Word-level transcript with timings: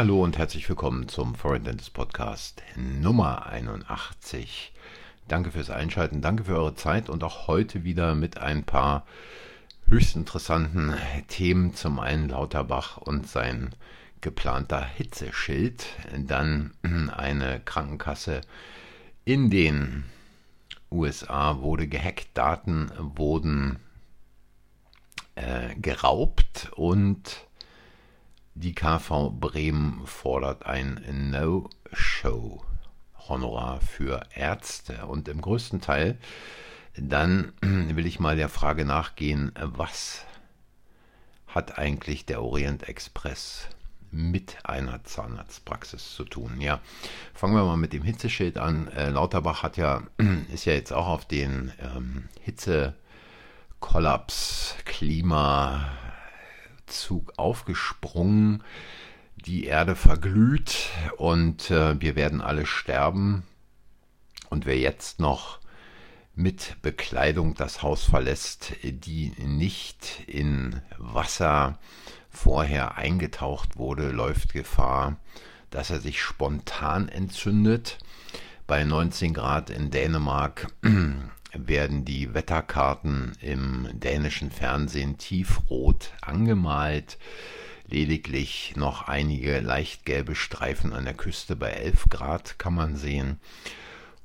hallo 0.00 0.24
und 0.24 0.38
herzlich 0.38 0.66
willkommen 0.66 1.08
zum 1.08 1.34
Foreign 1.34 1.64
Dentist 1.64 1.92
Podcast 1.92 2.62
Nummer 2.74 3.44
81. 3.44 4.72
Danke 5.28 5.50
fürs 5.50 5.68
Einschalten, 5.68 6.22
danke 6.22 6.44
für 6.44 6.56
eure 6.56 6.74
Zeit 6.74 7.10
und 7.10 7.22
auch 7.22 7.48
heute 7.48 7.84
wieder 7.84 8.14
mit 8.14 8.38
ein 8.38 8.64
paar 8.64 9.04
höchst 9.88 10.16
interessanten 10.16 10.94
Themen. 11.28 11.74
Zum 11.74 12.00
einen 12.00 12.30
Lauterbach 12.30 12.96
und 12.96 13.28
sein 13.28 13.74
geplanter 14.22 14.82
Hitzeschild, 14.82 15.84
dann 16.16 16.72
eine 17.14 17.60
Krankenkasse 17.60 18.40
in 19.26 19.50
den 19.50 20.04
USA 20.90 21.60
wurde 21.60 21.88
gehackt, 21.88 22.28
Daten 22.32 22.90
wurden 22.96 23.78
äh, 25.34 25.74
geraubt 25.74 26.70
und 26.74 27.49
die 28.60 28.74
KV 28.74 29.30
Bremen 29.30 30.06
fordert 30.06 30.66
ein 30.66 31.00
No-Show-Honorar 31.30 33.80
für 33.80 34.26
Ärzte. 34.34 35.06
Und 35.06 35.28
im 35.28 35.40
größten 35.40 35.80
Teil 35.80 36.18
dann 36.94 37.54
will 37.62 38.04
ich 38.06 38.20
mal 38.20 38.36
der 38.36 38.50
Frage 38.50 38.84
nachgehen, 38.84 39.52
was 39.58 40.26
hat 41.46 41.78
eigentlich 41.78 42.26
der 42.26 42.42
Orient 42.42 42.86
Express 42.88 43.68
mit 44.10 44.58
einer 44.64 45.04
Zahnarztpraxis 45.04 46.14
zu 46.14 46.24
tun? 46.24 46.60
Ja, 46.60 46.80
fangen 47.32 47.54
wir 47.54 47.64
mal 47.64 47.78
mit 47.78 47.94
dem 47.94 48.02
Hitzeschild 48.02 48.58
an. 48.58 48.88
Äh, 48.88 49.08
Lauterbach 49.08 49.62
hat 49.62 49.78
ja, 49.78 50.02
ist 50.52 50.66
ja 50.66 50.74
jetzt 50.74 50.92
auch 50.92 51.06
auf 51.06 51.24
den 51.24 51.72
ähm, 51.80 52.28
Hitzekollaps, 52.42 54.74
Klima, 54.84 55.86
Zug 56.90 57.32
aufgesprungen. 57.36 58.62
Die 59.46 59.64
Erde 59.64 59.96
verglüht 59.96 60.90
und 61.16 61.70
äh, 61.70 61.98
wir 62.00 62.14
werden 62.14 62.42
alle 62.42 62.66
sterben. 62.66 63.44
Und 64.50 64.66
wer 64.66 64.78
jetzt 64.78 65.20
noch 65.20 65.60
mit 66.34 66.76
Bekleidung 66.82 67.54
das 67.54 67.82
Haus 67.82 68.04
verlässt, 68.04 68.72
die 68.82 69.32
nicht 69.38 70.24
in 70.26 70.80
Wasser 70.98 71.78
vorher 72.28 72.96
eingetaucht 72.96 73.76
wurde, 73.76 74.10
läuft 74.10 74.52
Gefahr, 74.52 75.16
dass 75.70 75.90
er 75.90 76.00
sich 76.00 76.22
spontan 76.22 77.08
entzündet. 77.08 77.98
Bei 78.66 78.84
19 78.84 79.34
Grad 79.34 79.70
in 79.70 79.90
Dänemark 79.90 80.68
werden 81.52 82.04
die 82.04 82.34
Wetterkarten 82.34 83.32
im 83.40 83.88
dänischen 83.92 84.50
Fernsehen 84.50 85.18
tiefrot 85.18 86.12
angemalt. 86.20 87.18
Lediglich 87.86 88.74
noch 88.76 89.08
einige 89.08 89.60
leicht 89.60 90.04
gelbe 90.04 90.36
Streifen 90.36 90.92
an 90.92 91.04
der 91.04 91.14
Küste 91.14 91.56
bei 91.56 91.70
11 91.70 92.08
Grad 92.08 92.58
kann 92.58 92.74
man 92.74 92.96
sehen. 92.96 93.40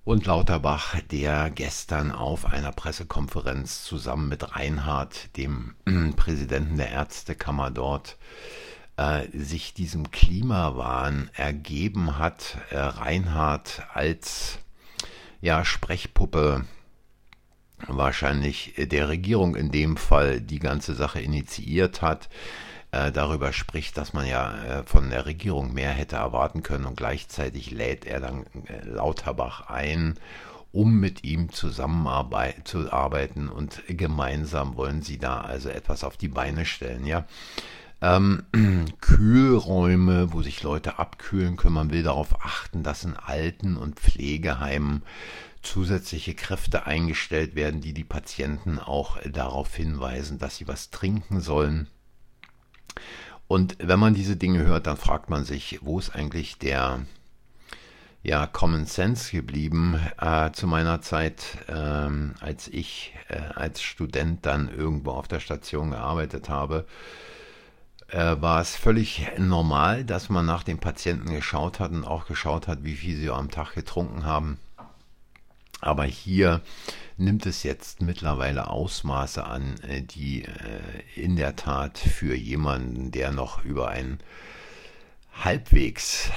Und 0.03 0.27
Lauterbach, 0.27 0.99
der 1.09 1.49
gestern 1.49 2.11
auf 2.11 2.45
einer 2.45 2.71
Pressekonferenz 2.71 3.83
zusammen 3.83 4.29
mit 4.29 4.55
Reinhard, 4.55 5.35
dem 5.35 5.73
Präsidenten 6.15 6.77
der 6.77 6.91
Ärztekammer 6.91 7.71
dort, 7.71 8.17
äh, 8.97 9.27
sich 9.33 9.73
diesem 9.73 10.11
Klimawahn 10.11 11.31
ergeben 11.33 12.19
hat. 12.19 12.57
Äh, 12.69 12.77
Reinhard 12.77 13.81
als 13.93 14.59
ja, 15.41 15.65
Sprechpuppe 15.65 16.65
wahrscheinlich 17.87 18.73
der 18.77 19.09
Regierung 19.09 19.55
in 19.55 19.72
dem 19.72 19.97
Fall 19.97 20.41
die 20.41 20.59
ganze 20.59 20.94
Sache 20.94 21.19
initiiert 21.19 22.01
hat, 22.01 22.29
äh, 22.91 23.11
darüber 23.11 23.51
spricht, 23.51 23.97
dass 23.97 24.13
man 24.13 24.25
ja 24.25 24.63
äh, 24.63 24.83
von 24.83 25.09
der 25.09 25.25
Regierung 25.25 25.73
mehr 25.73 25.91
hätte 25.91 26.16
erwarten 26.16 26.63
können 26.63 26.85
und 26.85 26.95
gleichzeitig 26.95 27.72
lädt 27.72 28.05
er 28.05 28.22
dann 28.22 28.45
äh, 28.67 28.85
Lauterbach 28.85 29.67
ein, 29.69 30.16
um 30.72 31.00
mit 31.00 31.23
ihm 31.23 31.51
zusammenzuarbeiten 31.51 33.50
und 33.50 33.83
gemeinsam 33.88 34.77
wollen 34.77 35.01
sie 35.01 35.17
da 35.17 35.41
also 35.41 35.69
etwas 35.69 36.03
auf 36.03 36.16
die 36.17 36.27
Beine 36.27 36.66
stellen, 36.66 37.05
ja. 37.05 37.25
Ähm, 38.01 38.44
Kühlräume, 39.01 40.33
wo 40.33 40.41
sich 40.41 40.63
Leute 40.63 41.00
abkühlen 41.00 41.55
können. 41.55 41.75
Man 41.75 41.91
will 41.91 42.03
darauf 42.03 42.45
achten, 42.45 42.83
dass 42.83 43.03
in 43.03 43.16
Alten- 43.16 43.77
und 43.77 44.00
Pflegeheimen 44.00 45.03
zusätzliche 45.65 46.35
Kräfte 46.35 46.85
eingestellt 46.85 47.55
werden, 47.55 47.81
die 47.81 47.93
die 47.93 48.03
Patienten 48.03 48.79
auch 48.79 49.17
darauf 49.23 49.75
hinweisen, 49.75 50.39
dass 50.39 50.57
sie 50.57 50.67
was 50.67 50.89
trinken 50.89 51.41
sollen. 51.41 51.87
Und 53.47 53.77
wenn 53.79 53.99
man 53.99 54.13
diese 54.13 54.37
Dinge 54.37 54.65
hört, 54.65 54.87
dann 54.87 54.97
fragt 54.97 55.29
man 55.29 55.43
sich, 55.43 55.79
wo 55.81 55.99
ist 55.99 56.15
eigentlich 56.15 56.57
der 56.57 57.05
ja, 58.23 58.47
Common 58.47 58.87
Sense 58.87 59.31
geblieben 59.31 59.99
äh, 60.19 60.51
zu 60.51 60.65
meiner 60.65 60.99
Zeit, 61.01 61.59
ähm, 61.67 62.33
als 62.39 62.67
ich 62.67 63.13
äh, 63.29 63.37
als 63.53 63.83
Student 63.83 64.47
dann 64.47 64.67
irgendwo 64.67 65.11
auf 65.11 65.27
der 65.27 65.39
Station 65.39 65.91
gearbeitet 65.91 66.49
habe, 66.49 66.87
äh, 68.07 68.35
war 68.39 68.61
es 68.61 68.75
völlig 68.75 69.27
normal, 69.37 70.05
dass 70.05 70.29
man 70.29 70.45
nach 70.45 70.63
den 70.63 70.79
Patienten 70.79 71.33
geschaut 71.33 71.79
hat 71.79 71.91
und 71.91 72.03
auch 72.03 72.25
geschaut 72.25 72.67
hat, 72.67 72.83
wie 72.83 72.95
viel 72.95 73.15
sie 73.15 73.29
am 73.29 73.51
Tag 73.51 73.73
getrunken 73.75 74.25
haben. 74.25 74.57
Aber 75.85 76.06
hier 76.06 76.62
nimmt 77.16 77.46
es 77.46 77.62
jetzt 77.62 78.01
mittlerweile 78.01 78.72
Ausmaße 78.72 79.46
an, 79.46 79.79
äh, 79.81 80.01
die 80.01 80.44
äh, 80.44 80.50
in 81.16 81.35
der 81.35 81.56
Tat 81.56 82.00
für 82.00 82.35
jemanden, 82.35 83.12
der 83.12 83.31
noch 83.31 83.63
über 83.63 83.90
ein 83.90 84.19
halbwegs 85.31 86.31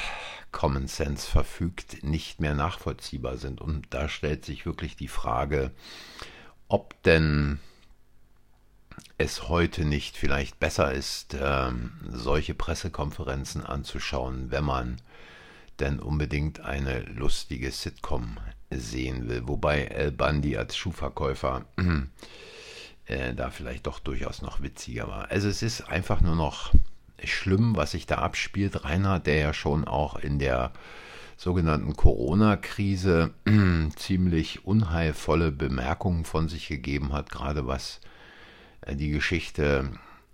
Common 0.53 0.87
Sense 0.87 1.26
verfügt, 1.26 2.04
nicht 2.04 2.41
mehr 2.41 2.54
nachvollziehbar 2.54 3.38
sind. 3.38 3.62
Und 3.62 3.87
da 3.91 4.08
stellt 4.10 4.44
sich 4.44 4.66
wirklich 4.66 4.97
die 4.97 5.08
Frage, 5.08 5.70
ob 6.69 7.03
denn 7.04 7.58
es 9.16 9.48
heute 9.48 9.87
nicht 9.87 10.16
vielleicht 10.19 10.60
besser 10.60 10.92
ist, 10.92 11.34
ähm, 11.41 11.92
solche 12.10 12.53
Pressekonferenzen 12.53 13.64
anzuschauen, 13.64 14.50
wenn 14.50 14.64
man 14.64 15.00
denn 15.80 16.00
unbedingt 16.00 16.60
eine 16.60 17.00
lustige 17.00 17.70
Sitcom 17.70 18.38
sehen 18.70 19.28
will. 19.28 19.42
Wobei 19.46 19.84
El 19.84 20.12
Bandi 20.12 20.56
als 20.56 20.76
Schuhverkäufer 20.76 21.64
äh, 23.06 23.34
da 23.34 23.50
vielleicht 23.50 23.86
doch 23.86 23.98
durchaus 23.98 24.42
noch 24.42 24.60
witziger 24.60 25.08
war. 25.08 25.30
Also 25.30 25.48
es 25.48 25.62
ist 25.62 25.82
einfach 25.82 26.20
nur 26.20 26.36
noch 26.36 26.72
schlimm, 27.24 27.76
was 27.76 27.92
sich 27.92 28.06
da 28.06 28.16
abspielt. 28.16 28.84
Rainer, 28.84 29.18
der 29.20 29.36
ja 29.36 29.52
schon 29.52 29.86
auch 29.86 30.16
in 30.16 30.38
der 30.38 30.72
sogenannten 31.36 31.94
Corona-Krise 31.94 33.32
ziemlich 33.96 34.64
unheilvolle 34.64 35.52
Bemerkungen 35.52 36.24
von 36.24 36.48
sich 36.48 36.68
gegeben 36.68 37.12
hat, 37.12 37.30
gerade 37.30 37.66
was 37.66 38.00
äh, 38.82 38.96
die 38.96 39.10
Geschichte 39.10 39.90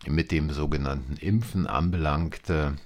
mit 0.06 0.32
dem 0.32 0.50
sogenannten 0.50 1.16
Impfen 1.16 1.66
anbelangte. 1.66 2.76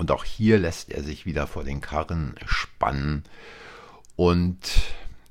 Und 0.00 0.10
auch 0.12 0.24
hier 0.24 0.58
lässt 0.58 0.90
er 0.90 1.02
sich 1.02 1.26
wieder 1.26 1.46
vor 1.46 1.62
den 1.62 1.82
Karren 1.82 2.34
spannen 2.46 3.22
und 4.16 4.56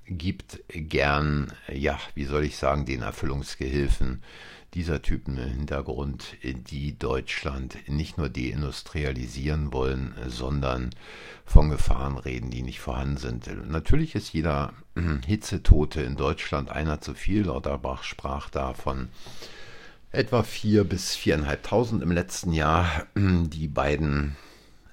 gibt 0.06 0.60
gern, 0.68 1.52
ja, 1.74 2.00
wie 2.14 2.26
soll 2.26 2.44
ich 2.44 2.58
sagen, 2.58 2.86
den 2.86 3.02
Erfüllungsgehilfen 3.02 4.22
dieser 4.76 5.02
Typen 5.02 5.40
im 5.40 5.50
Hintergrund, 5.50 6.36
die 6.44 7.00
Deutschland 7.00 7.78
nicht 7.88 8.20
nur 8.20 8.30
deindustrialisieren 8.30 9.74
wollen, 9.74 10.14
sondern 10.28 10.92
von 11.46 11.72
Gefahren 11.72 12.20
reden, 12.20 12.52
die 12.52 12.62
nicht 12.62 12.80
vorhanden 12.80 13.18
sind. 13.18 13.72
Natürlich 13.72 14.14
ist 14.14 14.34
jeder 14.34 14.74
Hitzetote 15.26 16.04
in 16.04 16.16
Deutschland 16.16 16.70
einer 16.70 17.02
zu 17.02 17.16
viel. 17.16 17.46
Lauterbach 17.46 18.04
sprach 18.04 18.52
da 18.52 18.76
von 18.76 19.10
etwa 20.12 20.44
vier 20.44 20.84
bis 20.84 21.16
viereinhalbtausend 21.16 22.04
im 22.04 22.12
letzten 22.12 22.54
Jahr. 22.54 23.08
Die 23.16 23.68
beiden 23.68 24.38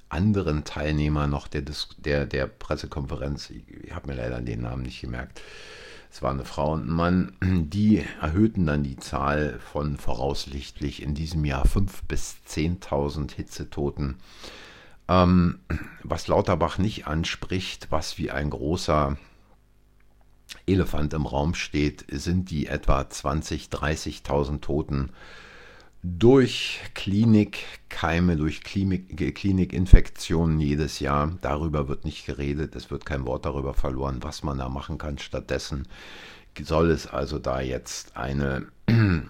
anderen 0.08 0.64
Teilnehmer 0.64 1.26
noch 1.26 1.48
der, 1.48 1.62
der, 1.98 2.26
der 2.26 2.46
Pressekonferenz, 2.46 3.50
ich 3.50 3.92
habe 3.92 4.08
mir 4.08 4.14
leider 4.14 4.40
den 4.40 4.62
Namen 4.62 4.82
nicht 4.82 5.00
gemerkt, 5.00 5.40
es 6.10 6.22
war 6.22 6.30
eine 6.30 6.44
Frau 6.44 6.72
und 6.72 6.86
ein 6.86 6.92
Mann, 6.92 7.32
die 7.42 8.02
erhöhten 8.20 8.64
dann 8.64 8.82
die 8.82 8.96
Zahl 8.96 9.58
von 9.58 9.98
voraussichtlich 9.98 11.02
in 11.02 11.14
diesem 11.14 11.44
Jahr 11.44 11.66
5.000 11.66 11.90
bis 12.08 12.36
10.000 12.48 13.34
Hitzetoten. 13.34 14.16
Ähm, 15.08 15.58
was 16.02 16.26
Lauterbach 16.26 16.78
nicht 16.78 17.06
anspricht, 17.06 17.88
was 17.90 18.18
wie 18.18 18.30
ein 18.30 18.50
großer 18.50 19.18
Elefant 20.66 21.12
im 21.12 21.26
Raum 21.26 21.54
steht, 21.54 22.06
sind 22.10 22.50
die 22.50 22.66
etwa 22.66 23.02
20.000, 23.02 23.70
30.000 23.70 24.60
Toten 24.60 25.10
durch 26.06 26.80
Klinikkeime, 26.94 28.36
durch 28.36 28.62
Klinik, 28.62 29.34
Klinikinfektionen 29.34 30.60
jedes 30.60 31.00
Jahr. 31.00 31.36
Darüber 31.42 31.88
wird 31.88 32.04
nicht 32.04 32.26
geredet, 32.26 32.76
es 32.76 32.90
wird 32.90 33.04
kein 33.04 33.26
Wort 33.26 33.44
darüber 33.44 33.74
verloren, 33.74 34.22
was 34.22 34.44
man 34.44 34.58
da 34.58 34.68
machen 34.68 34.98
kann. 34.98 35.18
Stattdessen 35.18 35.88
soll 36.62 36.90
es 36.90 37.08
also 37.08 37.40
da 37.40 37.60
jetzt 37.60 38.16
eine 38.16 38.68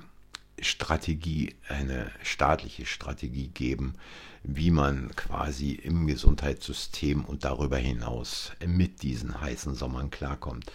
Strategie, 0.60 1.54
eine 1.68 2.10
staatliche 2.22 2.84
Strategie 2.84 3.48
geben, 3.48 3.94
wie 4.42 4.70
man 4.70 5.10
quasi 5.16 5.72
im 5.72 6.06
Gesundheitssystem 6.06 7.24
und 7.24 7.44
darüber 7.44 7.78
hinaus 7.78 8.52
mit 8.66 9.02
diesen 9.02 9.40
heißen 9.40 9.74
Sommern 9.74 10.10
klarkommt. 10.10 10.70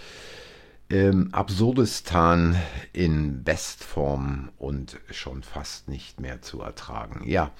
Ähm, 0.91 1.29
Absurdistan 1.31 2.57
in 2.91 3.45
Bestform 3.45 4.49
und 4.57 4.99
schon 5.09 5.41
fast 5.41 5.87
nicht 5.87 6.19
mehr 6.19 6.41
zu 6.41 6.59
ertragen. 6.59 7.23
Ja, 7.25 7.51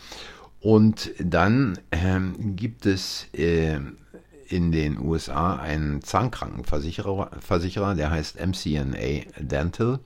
und 0.60 1.12
dann 1.18 1.80
ähm, 1.92 2.58
gibt 2.58 2.86
es 2.86 3.28
äh, 3.34 3.80
in 4.50 4.72
den 4.74 5.00
USA 5.00 5.56
einen 5.56 6.02
Zahnkrankenversicherer, 6.02 7.32
Versicherer, 7.40 7.96
der 7.96 8.12
heißt 8.12 8.38
MCNA 8.46 9.24
Dental. 9.40 10.00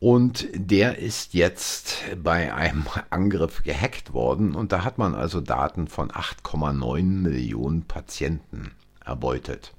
Und 0.00 0.48
der 0.54 0.98
ist 0.98 1.34
jetzt 1.34 2.02
bei 2.20 2.52
einem 2.52 2.84
Angriff 3.10 3.62
gehackt 3.62 4.12
worden 4.12 4.56
und 4.56 4.72
da 4.72 4.82
hat 4.82 4.98
man 4.98 5.14
also 5.14 5.40
Daten 5.40 5.86
von 5.86 6.10
8,9 6.10 7.02
Millionen 7.02 7.82
Patienten 7.82 8.72
erbeutet. 9.04 9.72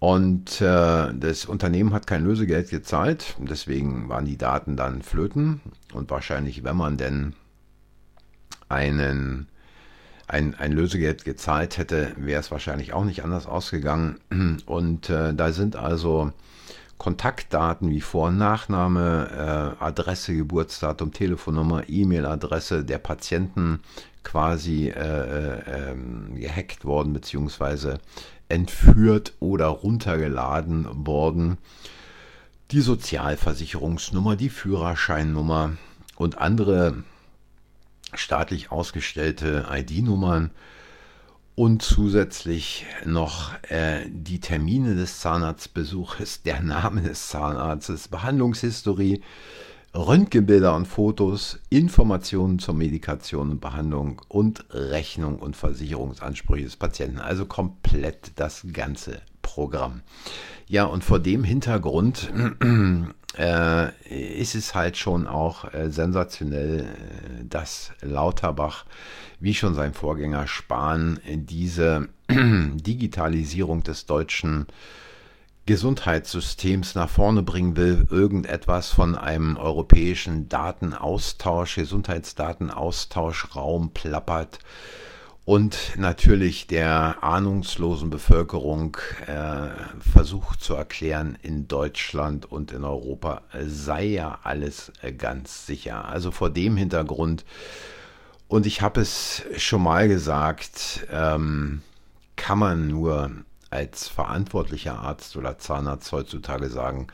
Und 0.00 0.62
äh, 0.62 1.12
das 1.12 1.44
Unternehmen 1.44 1.92
hat 1.92 2.06
kein 2.06 2.24
Lösegeld 2.24 2.70
gezahlt, 2.70 3.36
deswegen 3.38 4.08
waren 4.08 4.24
die 4.24 4.38
Daten 4.38 4.74
dann 4.74 5.02
flöten. 5.02 5.60
Und 5.92 6.10
wahrscheinlich, 6.10 6.64
wenn 6.64 6.76
man 6.76 6.96
denn 6.96 7.34
einen, 8.70 9.46
ein, 10.26 10.54
ein 10.54 10.72
Lösegeld 10.72 11.26
gezahlt 11.26 11.76
hätte, 11.76 12.12
wäre 12.16 12.40
es 12.40 12.50
wahrscheinlich 12.50 12.94
auch 12.94 13.04
nicht 13.04 13.24
anders 13.24 13.46
ausgegangen. 13.46 14.18
Und 14.66 15.10
äh, 15.10 15.34
da 15.34 15.52
sind 15.52 15.76
also 15.76 16.32
Kontaktdaten 16.96 17.90
wie 17.90 18.02
Vor- 18.02 18.28
und 18.28 18.36
Nachname, 18.36 19.76
äh, 19.80 19.82
Adresse, 19.84 20.34
Geburtsdatum, 20.34 21.12
Telefonnummer, 21.12 21.88
E-Mail-Adresse 21.88 22.84
der 22.84 22.98
Patienten 22.98 23.80
quasi 24.22 24.88
äh, 24.88 25.00
äh, 25.00 25.90
ähm, 25.92 26.34
gehackt 26.36 26.84
worden 26.84 27.14
bzw. 27.14 27.96
entführt 28.50 29.34
oder 29.40 29.66
runtergeladen 29.66 31.06
worden. 31.06 31.58
Die 32.70 32.80
Sozialversicherungsnummer, 32.80 34.36
die 34.36 34.50
Führerscheinnummer 34.50 35.72
und 36.16 36.38
andere 36.38 37.04
staatlich 38.14 38.70
ausgestellte 38.70 39.66
ID-Nummern 39.70 40.50
und 41.54 41.82
zusätzlich 41.82 42.86
noch 43.04 43.52
äh, 43.64 44.06
die 44.08 44.40
Termine 44.40 44.94
des 44.94 45.20
Zahnarztbesuches, 45.20 46.42
der 46.42 46.62
Name 46.62 47.02
des 47.02 47.28
Zahnarztes, 47.28 48.08
Behandlungshistorie, 48.08 49.22
Röntgenbilder 49.94 50.76
und 50.76 50.86
Fotos, 50.86 51.58
Informationen 51.68 52.60
zur 52.60 52.74
Medikation 52.74 53.50
und 53.50 53.60
Behandlung 53.60 54.22
und 54.28 54.64
Rechnung 54.70 55.38
und 55.40 55.56
Versicherungsansprüche 55.56 56.64
des 56.64 56.76
Patienten. 56.76 57.18
Also 57.18 57.44
komplett 57.44 58.32
das 58.36 58.64
ganze 58.72 59.20
Programm. 59.42 60.02
Ja, 60.68 60.84
und 60.84 61.02
vor 61.02 61.18
dem 61.18 61.42
Hintergrund 61.42 62.32
äh, 63.36 64.38
ist 64.40 64.54
es 64.54 64.74
halt 64.76 64.96
schon 64.96 65.26
auch 65.26 65.72
äh, 65.74 65.90
sensationell, 65.90 66.80
äh, 66.80 67.44
dass 67.48 67.90
Lauterbach, 68.00 68.84
wie 69.40 69.54
schon 69.54 69.74
sein 69.74 69.92
Vorgänger 69.92 70.46
Spahn, 70.46 71.18
diese 71.26 72.08
Digitalisierung 72.30 73.82
des 73.82 74.06
deutschen 74.06 74.66
Gesundheitssystems 75.70 76.94
nach 76.96 77.08
vorne 77.08 77.44
bringen 77.44 77.76
will, 77.76 78.08
irgendetwas 78.10 78.90
von 78.90 79.14
einem 79.14 79.56
europäischen 79.56 80.48
Datenaustausch, 80.48 81.76
Gesundheitsdatenaustauschraum 81.76 83.92
plappert 83.92 84.58
und 85.44 85.92
natürlich 85.96 86.66
der 86.66 87.22
ahnungslosen 87.22 88.10
Bevölkerung 88.10 88.96
äh, 89.28 89.68
versucht 90.00 90.60
zu 90.60 90.74
erklären, 90.74 91.38
in 91.40 91.68
Deutschland 91.68 92.50
und 92.50 92.72
in 92.72 92.82
Europa 92.82 93.42
sei 93.64 94.06
ja 94.06 94.40
alles 94.42 94.90
äh, 95.02 95.12
ganz 95.12 95.66
sicher. 95.66 96.06
Also 96.06 96.32
vor 96.32 96.50
dem 96.50 96.76
Hintergrund, 96.76 97.44
und 98.48 98.66
ich 98.66 98.82
habe 98.82 99.02
es 99.02 99.44
schon 99.56 99.84
mal 99.84 100.08
gesagt, 100.08 101.06
ähm, 101.12 101.82
kann 102.34 102.58
man 102.58 102.88
nur 102.88 103.30
als 103.70 104.08
verantwortlicher 104.08 104.98
Arzt 104.98 105.36
oder 105.36 105.58
Zahnarzt 105.58 106.12
heutzutage 106.12 106.68
sagen, 106.68 107.08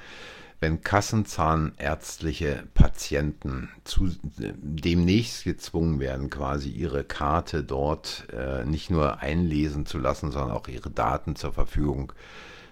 wenn 0.58 0.80
kassenzahnärztliche 0.80 2.64
Patienten 2.72 3.68
zu, 3.84 4.10
demnächst 4.24 5.44
gezwungen 5.44 6.00
werden, 6.00 6.30
quasi 6.30 6.70
ihre 6.70 7.04
Karte 7.04 7.62
dort 7.62 8.26
äh, 8.32 8.64
nicht 8.64 8.90
nur 8.90 9.20
einlesen 9.20 9.84
zu 9.84 9.98
lassen, 9.98 10.32
sondern 10.32 10.56
auch 10.56 10.68
ihre 10.68 10.90
Daten 10.90 11.36
zur 11.36 11.52
Verfügung 11.52 12.12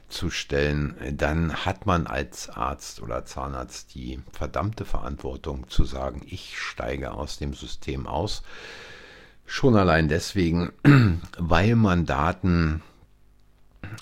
zu 0.08 0.30
stellen, 0.30 0.94
dann 1.12 1.64
hat 1.66 1.86
man 1.86 2.06
als 2.06 2.48
Arzt 2.48 3.02
oder 3.02 3.24
Zahnarzt 3.24 3.94
die 3.94 4.20
verdammte 4.32 4.84
Verantwortung 4.84 5.68
zu 5.68 5.84
sagen, 5.84 6.22
ich 6.26 6.58
steige 6.58 7.12
aus 7.12 7.38
dem 7.38 7.52
System 7.52 8.06
aus. 8.06 8.42
Schon 9.46 9.76
allein 9.76 10.08
deswegen, 10.08 10.72
weil 11.38 11.74
man 11.74 12.06
Daten 12.06 12.82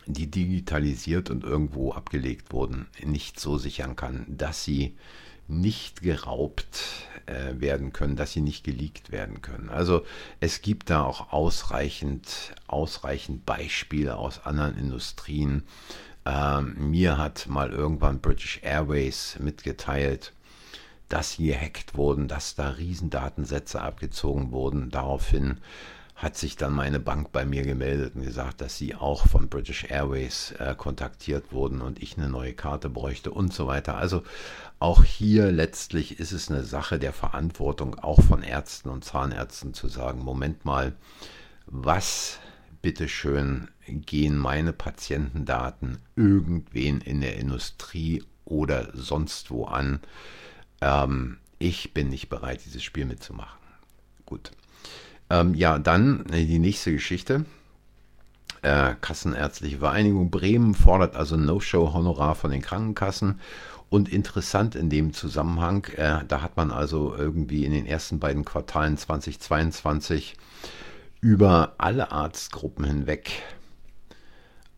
die 0.06 0.30
digitalisiert 0.30 1.30
und 1.30 1.44
irgendwo 1.44 1.92
abgelegt 1.92 2.52
wurden, 2.52 2.86
nicht 3.04 3.38
so 3.38 3.58
sichern 3.58 3.96
kann, 3.96 4.26
dass 4.28 4.64
sie 4.64 4.96
nicht 5.48 6.02
geraubt 6.02 7.06
äh, 7.26 7.60
werden 7.60 7.92
können, 7.92 8.16
dass 8.16 8.32
sie 8.32 8.40
nicht 8.40 8.64
geleakt 8.64 9.12
werden 9.12 9.42
können. 9.42 9.68
Also 9.68 10.04
es 10.40 10.62
gibt 10.62 10.90
da 10.90 11.02
auch 11.04 11.32
ausreichend, 11.32 12.54
ausreichend 12.66 13.44
Beispiele 13.44 14.16
aus 14.16 14.44
anderen 14.44 14.76
Industrien. 14.76 15.64
Ähm, 16.24 16.90
mir 16.90 17.18
hat 17.18 17.46
mal 17.48 17.70
irgendwann 17.70 18.20
British 18.20 18.60
Airways 18.62 19.36
mitgeteilt, 19.40 20.32
dass 21.08 21.32
sie 21.32 21.48
gehackt 21.48 21.94
wurden, 21.94 22.28
dass 22.28 22.54
da 22.54 22.70
Riesendatensätze 22.70 23.80
abgezogen 23.82 24.50
wurden. 24.52 24.90
Daraufhin 24.90 25.58
hat 26.22 26.36
sich 26.36 26.56
dann 26.56 26.72
meine 26.72 27.00
Bank 27.00 27.32
bei 27.32 27.44
mir 27.44 27.62
gemeldet 27.62 28.14
und 28.14 28.22
gesagt, 28.22 28.60
dass 28.60 28.78
sie 28.78 28.94
auch 28.94 29.26
von 29.26 29.48
British 29.48 29.90
Airways 29.90 30.52
äh, 30.52 30.76
kontaktiert 30.76 31.52
wurden 31.52 31.80
und 31.80 32.00
ich 32.00 32.16
eine 32.16 32.28
neue 32.28 32.54
Karte 32.54 32.88
bräuchte 32.88 33.32
und 33.32 33.52
so 33.52 33.66
weiter. 33.66 33.96
Also 33.96 34.22
auch 34.78 35.02
hier 35.02 35.50
letztlich 35.50 36.20
ist 36.20 36.30
es 36.30 36.48
eine 36.48 36.62
Sache 36.62 37.00
der 37.00 37.12
Verantwortung 37.12 37.98
auch 37.98 38.22
von 38.22 38.44
Ärzten 38.44 38.88
und 38.88 39.04
Zahnärzten 39.04 39.74
zu 39.74 39.88
sagen, 39.88 40.20
Moment 40.20 40.64
mal, 40.64 40.94
was 41.66 42.38
bitteschön 42.82 43.68
gehen 43.88 44.38
meine 44.38 44.72
Patientendaten 44.72 45.98
irgendwen 46.14 47.00
in 47.00 47.20
der 47.20 47.36
Industrie 47.36 48.22
oder 48.44 48.90
sonst 48.94 49.50
wo 49.50 49.64
an? 49.64 49.98
Ähm, 50.80 51.38
ich 51.58 51.92
bin 51.92 52.10
nicht 52.10 52.28
bereit, 52.28 52.64
dieses 52.64 52.84
Spiel 52.84 53.06
mitzumachen. 53.06 53.58
Gut. 54.24 54.52
Ähm, 55.32 55.54
ja, 55.54 55.78
dann 55.78 56.26
äh, 56.26 56.44
die 56.44 56.58
nächste 56.58 56.92
Geschichte. 56.92 57.46
Äh, 58.60 58.94
Kassenärztliche 59.00 59.78
Vereinigung 59.78 60.30
Bremen 60.30 60.74
fordert 60.74 61.16
also 61.16 61.38
No-Show-Honorar 61.38 62.34
von 62.34 62.50
den 62.50 62.60
Krankenkassen. 62.60 63.40
Und 63.88 64.10
interessant 64.10 64.74
in 64.74 64.90
dem 64.90 65.14
Zusammenhang, 65.14 65.86
äh, 65.96 66.20
da 66.28 66.42
hat 66.42 66.58
man 66.58 66.70
also 66.70 67.14
irgendwie 67.16 67.64
in 67.64 67.72
den 67.72 67.86
ersten 67.86 68.18
beiden 68.18 68.44
Quartalen 68.44 68.98
2022 68.98 70.36
über 71.22 71.76
alle 71.78 72.12
Arztgruppen 72.12 72.84
hinweg 72.84 73.30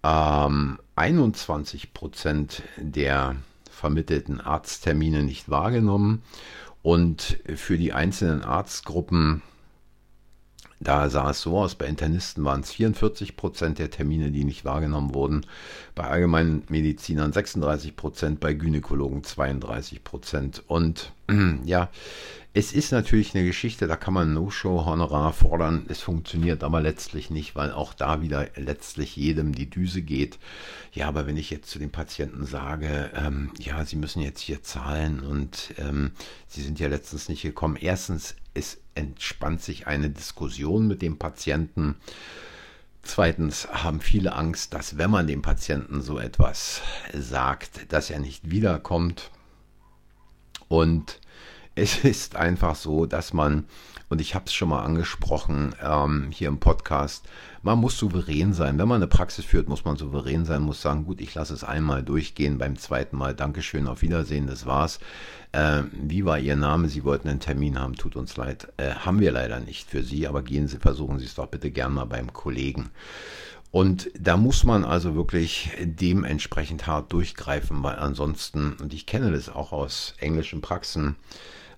ähm, 0.04 0.78
21 0.94 1.92
Prozent 1.94 2.62
der 2.76 3.34
vermittelten 3.68 4.40
Arzttermine 4.40 5.24
nicht 5.24 5.48
wahrgenommen 5.48 6.22
und 6.82 7.38
für 7.56 7.76
die 7.76 7.92
einzelnen 7.92 8.42
Arztgruppen 8.42 9.42
da 10.80 11.08
sah 11.08 11.30
es 11.30 11.40
so 11.40 11.58
aus, 11.58 11.74
bei 11.74 11.86
Internisten 11.86 12.44
waren 12.44 12.60
es 12.60 12.72
44 12.72 13.36
Prozent 13.36 13.78
der 13.78 13.90
Termine, 13.90 14.30
die 14.30 14.44
nicht 14.44 14.64
wahrgenommen 14.64 15.14
wurden, 15.14 15.46
bei 15.94 16.04
allgemeinen 16.04 16.64
Medizinern 16.68 17.32
36 17.32 17.96
Prozent, 17.96 18.40
bei 18.40 18.54
Gynäkologen 18.54 19.24
32 19.24 20.04
Prozent. 20.04 20.62
Und 20.66 21.12
ja, 21.64 21.90
es 22.56 22.72
ist 22.72 22.92
natürlich 22.92 23.34
eine 23.34 23.44
Geschichte, 23.44 23.88
da 23.88 23.96
kann 23.96 24.14
man 24.14 24.32
No-Show-Honorar 24.32 25.32
fordern. 25.32 25.86
Es 25.88 26.00
funktioniert 26.00 26.62
aber 26.62 26.80
letztlich 26.80 27.28
nicht, 27.28 27.56
weil 27.56 27.72
auch 27.72 27.94
da 27.94 28.22
wieder 28.22 28.46
letztlich 28.54 29.16
jedem 29.16 29.52
die 29.52 29.68
Düse 29.68 30.02
geht. 30.02 30.38
Ja, 30.92 31.08
aber 31.08 31.26
wenn 31.26 31.36
ich 31.36 31.50
jetzt 31.50 31.68
zu 31.68 31.80
den 31.80 31.90
Patienten 31.90 32.46
sage, 32.46 33.10
ähm, 33.16 33.50
ja, 33.58 33.84
sie 33.84 33.96
müssen 33.96 34.22
jetzt 34.22 34.40
hier 34.40 34.62
zahlen 34.62 35.18
und 35.18 35.74
ähm, 35.78 36.12
sie 36.46 36.62
sind 36.62 36.78
ja 36.78 36.86
letztens 36.86 37.28
nicht 37.28 37.42
gekommen. 37.42 37.74
Erstens, 37.74 38.36
es 38.54 38.78
entspannt 38.94 39.60
sich 39.60 39.88
eine 39.88 40.10
Diskussion 40.10 40.86
mit 40.86 41.02
dem 41.02 41.18
Patienten. 41.18 41.96
Zweitens 43.02 43.66
haben 43.68 44.00
viele 44.00 44.32
Angst, 44.32 44.74
dass 44.74 44.96
wenn 44.96 45.10
man 45.10 45.26
dem 45.26 45.42
Patienten 45.42 46.02
so 46.02 46.20
etwas 46.20 46.82
sagt, 47.12 47.92
dass 47.92 48.10
er 48.10 48.20
nicht 48.20 48.52
wiederkommt. 48.52 49.32
Und 50.74 51.20
es 51.76 52.04
ist 52.04 52.36
einfach 52.36 52.74
so, 52.74 53.06
dass 53.06 53.32
man, 53.32 53.64
und 54.08 54.20
ich 54.20 54.34
habe 54.34 54.46
es 54.46 54.54
schon 54.54 54.68
mal 54.68 54.82
angesprochen 54.82 55.74
ähm, 55.82 56.28
hier 56.32 56.48
im 56.48 56.58
Podcast, 56.58 57.26
man 57.62 57.78
muss 57.78 57.96
souverän 57.96 58.52
sein. 58.52 58.78
Wenn 58.78 58.88
man 58.88 58.96
eine 58.96 59.06
Praxis 59.06 59.44
führt, 59.44 59.68
muss 59.68 59.84
man 59.84 59.96
souverän 59.96 60.44
sein, 60.44 60.62
muss 60.62 60.82
sagen, 60.82 61.04
gut, 61.04 61.20
ich 61.20 61.34
lasse 61.34 61.54
es 61.54 61.64
einmal 61.64 62.02
durchgehen, 62.02 62.58
beim 62.58 62.76
zweiten 62.76 63.16
Mal 63.16 63.34
Dankeschön, 63.34 63.86
auf 63.86 64.02
Wiedersehen, 64.02 64.46
das 64.46 64.66
war's. 64.66 64.98
Äh, 65.52 65.84
wie 65.92 66.24
war 66.24 66.38
Ihr 66.38 66.56
Name? 66.56 66.88
Sie 66.88 67.04
wollten 67.04 67.28
einen 67.28 67.40
Termin 67.40 67.78
haben, 67.78 67.94
tut 67.94 68.16
uns 68.16 68.36
leid. 68.36 68.72
Äh, 68.76 68.90
haben 68.94 69.20
wir 69.20 69.32
leider 69.32 69.60
nicht 69.60 69.88
für 69.88 70.02
Sie, 70.02 70.26
aber 70.26 70.42
gehen 70.42 70.68
Sie, 70.68 70.78
versuchen 70.78 71.18
Sie 71.18 71.26
es 71.26 71.36
doch 71.36 71.46
bitte 71.46 71.70
gern 71.70 71.94
mal 71.94 72.06
beim 72.06 72.32
Kollegen. 72.32 72.90
Und 73.74 74.08
da 74.16 74.36
muss 74.36 74.62
man 74.62 74.84
also 74.84 75.16
wirklich 75.16 75.72
dementsprechend 75.82 76.86
hart 76.86 77.12
durchgreifen, 77.12 77.82
weil 77.82 77.96
ansonsten, 77.96 78.74
und 78.74 78.94
ich 78.94 79.04
kenne 79.04 79.32
das 79.32 79.48
auch 79.48 79.72
aus 79.72 80.14
englischen 80.18 80.60
Praxen, 80.60 81.16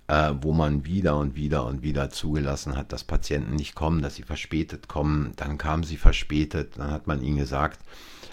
äh, 0.06 0.34
wo 0.42 0.52
man 0.52 0.84
wieder 0.84 1.16
und 1.16 1.36
wieder 1.36 1.64
und 1.64 1.82
wieder 1.82 2.10
zugelassen 2.10 2.76
hat, 2.76 2.92
dass 2.92 3.02
Patienten 3.02 3.56
nicht 3.56 3.74
kommen, 3.74 4.02
dass 4.02 4.16
sie 4.16 4.24
verspätet 4.24 4.88
kommen. 4.88 5.32
Dann 5.36 5.56
kamen 5.56 5.84
sie 5.84 5.96
verspätet, 5.96 6.74
dann 6.76 6.90
hat 6.90 7.06
man 7.06 7.22
ihnen 7.22 7.38
gesagt 7.38 7.80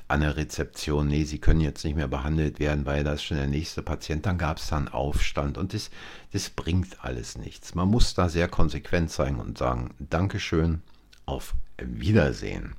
an 0.10 0.20
der 0.20 0.36
Rezeption, 0.36 1.08
nee, 1.08 1.24
sie 1.24 1.40
können 1.40 1.62
jetzt 1.62 1.86
nicht 1.86 1.96
mehr 1.96 2.10
behandelt 2.10 2.60
werden, 2.60 2.86
weil 2.86 3.06
da 3.06 3.14
ist 3.14 3.24
schon 3.24 3.38
der 3.38 3.48
nächste 3.48 3.82
Patient. 3.82 4.26
Dann 4.26 4.38
gab 4.38 4.58
es 4.58 4.68
dann 4.68 4.90
Aufstand 4.90 5.58
und 5.58 5.74
das, 5.74 5.90
das 6.34 6.50
bringt 6.50 6.98
alles 7.06 7.38
nichts. 7.38 7.76
Man 7.76 7.88
muss 7.88 8.14
da 8.14 8.28
sehr 8.28 8.50
konsequent 8.50 9.10
sein 9.10 9.38
und 9.38 9.58
sagen, 9.58 9.92
Dankeschön, 10.00 10.82
auf 11.26 11.56
Wiedersehen. 11.78 12.76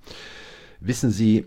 Wissen 0.87 1.11
Sie, 1.11 1.47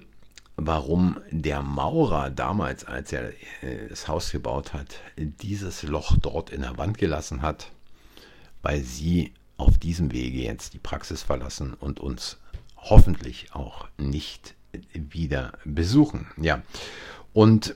warum 0.56 1.20
der 1.30 1.62
Maurer 1.62 2.32
damals, 2.32 2.86
als 2.86 3.14
er 3.14 3.30
äh, 3.62 3.88
das 3.88 4.08
Haus 4.08 4.32
gebaut 4.32 4.74
hat, 4.74 5.00
dieses 5.16 5.84
Loch 5.84 6.18
dort 6.20 6.50
in 6.50 6.62
der 6.62 6.80
Wand 6.80 6.98
gelassen 6.98 7.44
hat? 7.44 7.72
Weil 8.64 8.82
Sie 8.82 9.34
auf 9.58 9.78
diesem 9.78 10.12
Wege 10.12 10.40
jetzt 10.40 10.74
die 10.74 10.80
Praxis 10.80 11.22
verlassen 11.22 11.76
und 11.76 12.00
uns 12.00 12.38
hoffentlich 12.78 13.54
auch 13.54 13.88
nicht 14.00 14.56
wieder 14.94 15.54
besuchen. 15.66 16.26
Ja. 16.38 16.64
Und 17.32 17.76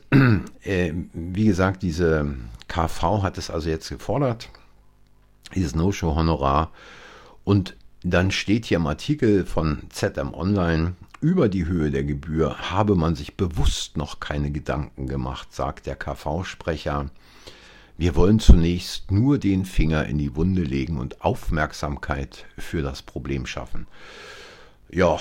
äh, 0.63 0.93
wie 1.13 1.45
gesagt, 1.45 1.83
diese 1.83 2.37
KV 2.69 3.21
hat 3.21 3.37
es 3.37 3.51
also 3.51 3.69
jetzt 3.69 3.89
gefordert, 3.89 4.49
dieses 5.53 5.75
No-Show-Honorar. 5.75 6.71
Und 7.43 7.75
dann 8.01 8.31
steht 8.31 8.65
hier 8.65 8.77
im 8.77 8.87
Artikel 8.87 9.45
von 9.45 9.83
ZM 9.89 10.33
Online, 10.33 10.95
über 11.21 11.49
die 11.49 11.65
Höhe 11.65 11.91
der 11.91 12.03
Gebühr 12.03 12.71
habe 12.71 12.95
man 12.95 13.15
sich 13.15 13.37
bewusst 13.37 13.95
noch 13.95 14.19
keine 14.19 14.51
Gedanken 14.51 15.07
gemacht, 15.07 15.53
sagt 15.53 15.85
der 15.85 15.95
KV-Sprecher. 15.95 17.11
Wir 17.97 18.15
wollen 18.15 18.39
zunächst 18.39 19.11
nur 19.11 19.37
den 19.37 19.65
Finger 19.65 20.05
in 20.07 20.17
die 20.17 20.35
Wunde 20.35 20.63
legen 20.63 20.97
und 20.97 21.21
Aufmerksamkeit 21.21 22.45
für 22.57 22.81
das 22.81 23.03
Problem 23.03 23.45
schaffen. 23.45 23.85
Ja, 24.89 25.19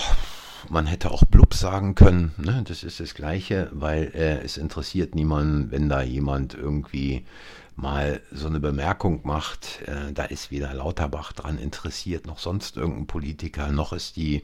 man 0.70 0.86
hätte 0.86 1.10
auch 1.10 1.24
blub 1.24 1.52
sagen 1.52 1.94
können, 1.94 2.32
ne? 2.38 2.64
das 2.66 2.82
ist 2.82 3.00
das 3.00 3.14
Gleiche, 3.14 3.68
weil 3.72 4.10
äh, 4.14 4.40
es 4.42 4.56
interessiert 4.56 5.14
niemanden, 5.14 5.70
wenn 5.70 5.88
da 5.90 6.02
jemand 6.02 6.54
irgendwie 6.54 7.24
mal 7.80 8.20
so 8.30 8.46
eine 8.46 8.60
Bemerkung 8.60 9.20
macht, 9.24 9.82
äh, 9.82 10.12
da 10.12 10.24
ist 10.24 10.50
weder 10.50 10.74
Lauterbach 10.74 11.32
dran 11.32 11.58
interessiert, 11.58 12.26
noch 12.26 12.38
sonst 12.38 12.76
irgendein 12.76 13.06
Politiker, 13.06 13.72
noch 13.72 13.92
ist 13.92 14.16
die, 14.16 14.42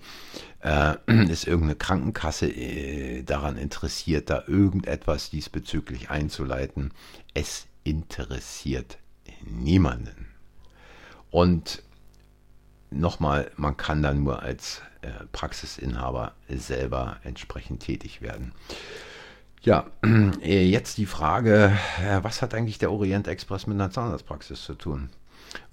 äh, 0.60 0.94
ist 1.30 1.46
irgendeine 1.46 1.76
Krankenkasse 1.76 2.48
äh, 2.48 3.22
daran 3.22 3.56
interessiert, 3.56 4.30
da 4.30 4.44
irgendetwas 4.46 5.30
diesbezüglich 5.30 6.10
einzuleiten. 6.10 6.92
Es 7.34 7.66
interessiert 7.84 8.98
niemanden. 9.44 10.26
Und 11.30 11.82
nochmal, 12.90 13.50
man 13.56 13.76
kann 13.76 14.02
dann 14.02 14.24
nur 14.24 14.42
als 14.42 14.82
äh, 15.02 15.10
Praxisinhaber 15.32 16.32
selber 16.48 17.18
entsprechend 17.22 17.80
tätig 17.80 18.22
werden. 18.22 18.52
Ja, 19.66 19.90
äh, 20.42 20.64
jetzt 20.64 20.96
die 20.96 21.06
Frage, 21.06 21.76
äh, 22.00 22.22
was 22.22 22.40
hat 22.40 22.54
eigentlich 22.54 22.78
der 22.78 22.92
Orient 22.92 23.26
Express 23.26 23.66
mit 23.66 23.74
einer 23.74 23.90
Zahnarztpraxis 23.90 24.62
zu 24.62 24.74
tun? 24.74 25.10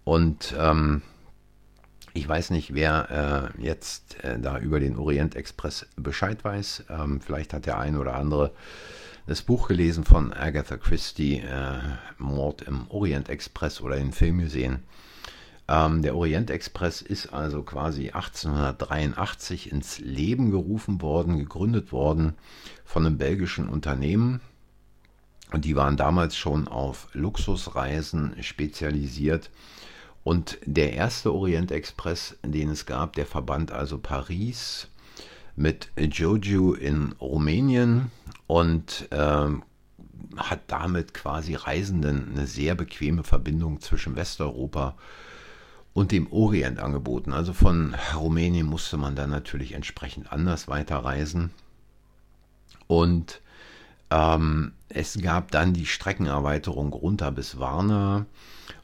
Und 0.04 0.56
ähm, 0.58 1.04
ich 2.16 2.28
weiß 2.28 2.50
nicht, 2.50 2.74
wer 2.74 3.54
äh, 3.56 3.62
jetzt 3.62 4.24
äh, 4.24 4.40
da 4.40 4.58
über 4.58 4.80
den 4.80 4.98
Orient 4.98 5.36
Express 5.36 5.86
Bescheid 5.96 6.44
weiß. 6.44 6.86
Ähm, 6.90 7.22
vielleicht 7.22 7.54
hat 7.54 7.68
der 7.68 7.78
eine 7.78 8.00
oder 8.00 8.16
andere 8.16 8.52
das 9.28 9.44
Buch 9.44 9.68
gelesen 9.68 10.06
von 10.06 10.34
Agatha 10.34 10.78
Christie, 10.78 11.42
äh, 11.42 11.78
Mord 12.18 12.64
im 12.64 12.90
Orient 12.90 13.30
Express 13.30 13.80
oder 13.80 13.98
den 13.98 14.12
Film 14.12 14.40
gesehen. 14.40 14.82
Ähm, 15.68 16.02
der 16.02 16.16
Orient 16.16 16.50
Express 16.50 17.02
ist 17.02 17.34
also 17.34 17.64
quasi 17.64 18.10
1883 18.10 19.72
ins 19.72 20.00
Leben 20.00 20.52
gerufen 20.52 21.02
worden, 21.02 21.38
gegründet 21.38 21.92
worden 21.92 22.34
von 22.84 23.06
einem 23.06 23.18
belgischen 23.18 23.70
Unternehmen. 23.70 24.42
Und 25.52 25.66
die 25.66 25.76
waren 25.76 25.98
damals 25.98 26.36
schon 26.36 26.68
auf 26.68 27.08
Luxusreisen 27.14 28.36
spezialisiert. 28.42 29.52
Und 30.24 30.58
der 30.66 30.94
erste 30.94 31.34
Orient 31.34 31.72
Express, 31.72 32.38
den 32.44 32.70
es 32.70 32.86
gab, 32.86 33.14
der 33.14 33.26
verband 33.26 33.72
also 33.72 33.98
Paris 33.98 34.88
mit 35.56 35.92
Joju 35.98 36.74
in 36.74 37.14
Rumänien 37.22 38.10
und 38.48 39.08
äh, 39.12 39.48
hat 40.38 40.62
damit 40.68 41.14
quasi 41.14 41.56
Reisenden 41.56 42.32
eine 42.32 42.48
sehr 42.48 42.74
bequeme 42.76 43.24
Verbindung 43.24 43.80
zwischen 43.82 44.16
Westeuropa 44.16 44.96
und 45.94 46.12
dem 46.12 46.32
Orient 46.32 46.80
angeboten. 46.80 47.34
Also 47.34 47.54
von 47.54 47.96
Rumänien 48.16 48.68
musste 48.68 48.98
man 48.98 49.16
dann 49.16 49.30
natürlich 49.30 49.74
entsprechend 49.74 50.32
anders 50.32 50.68
weiterreisen. 50.68 51.52
Und 52.88 53.42
ähm, 54.10 54.74
es 54.90 55.22
gab 55.22 55.52
dann 55.52 55.74
die 55.74 55.86
Streckenerweiterung 55.86 56.92
runter 56.94 57.32
bis 57.32 57.60
Varna. 57.60 58.26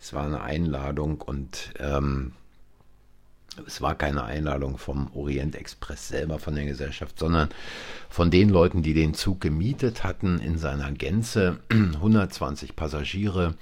Es 0.00 0.12
war 0.12 0.24
eine 0.24 0.42
Einladung 0.42 1.20
und 1.20 1.74
ähm, 1.78 2.32
es 3.66 3.82
war 3.82 3.94
keine 3.94 4.24
Einladung 4.24 4.78
vom 4.78 5.10
Orient 5.14 5.56
Express 5.56 6.08
selber 6.08 6.38
von 6.38 6.54
der 6.54 6.64
Gesellschaft, 6.64 7.18
sondern 7.18 7.50
von 8.08 8.30
den 8.30 8.48
Leuten, 8.48 8.82
die 8.82 8.94
den 8.94 9.14
Zug 9.14 9.40
gemietet 9.40 10.04
hatten 10.04 10.38
in 10.38 10.56
seiner 10.56 10.90
Gänze. 10.92 11.58
120 11.70 12.76
Passagiere, 12.76 13.54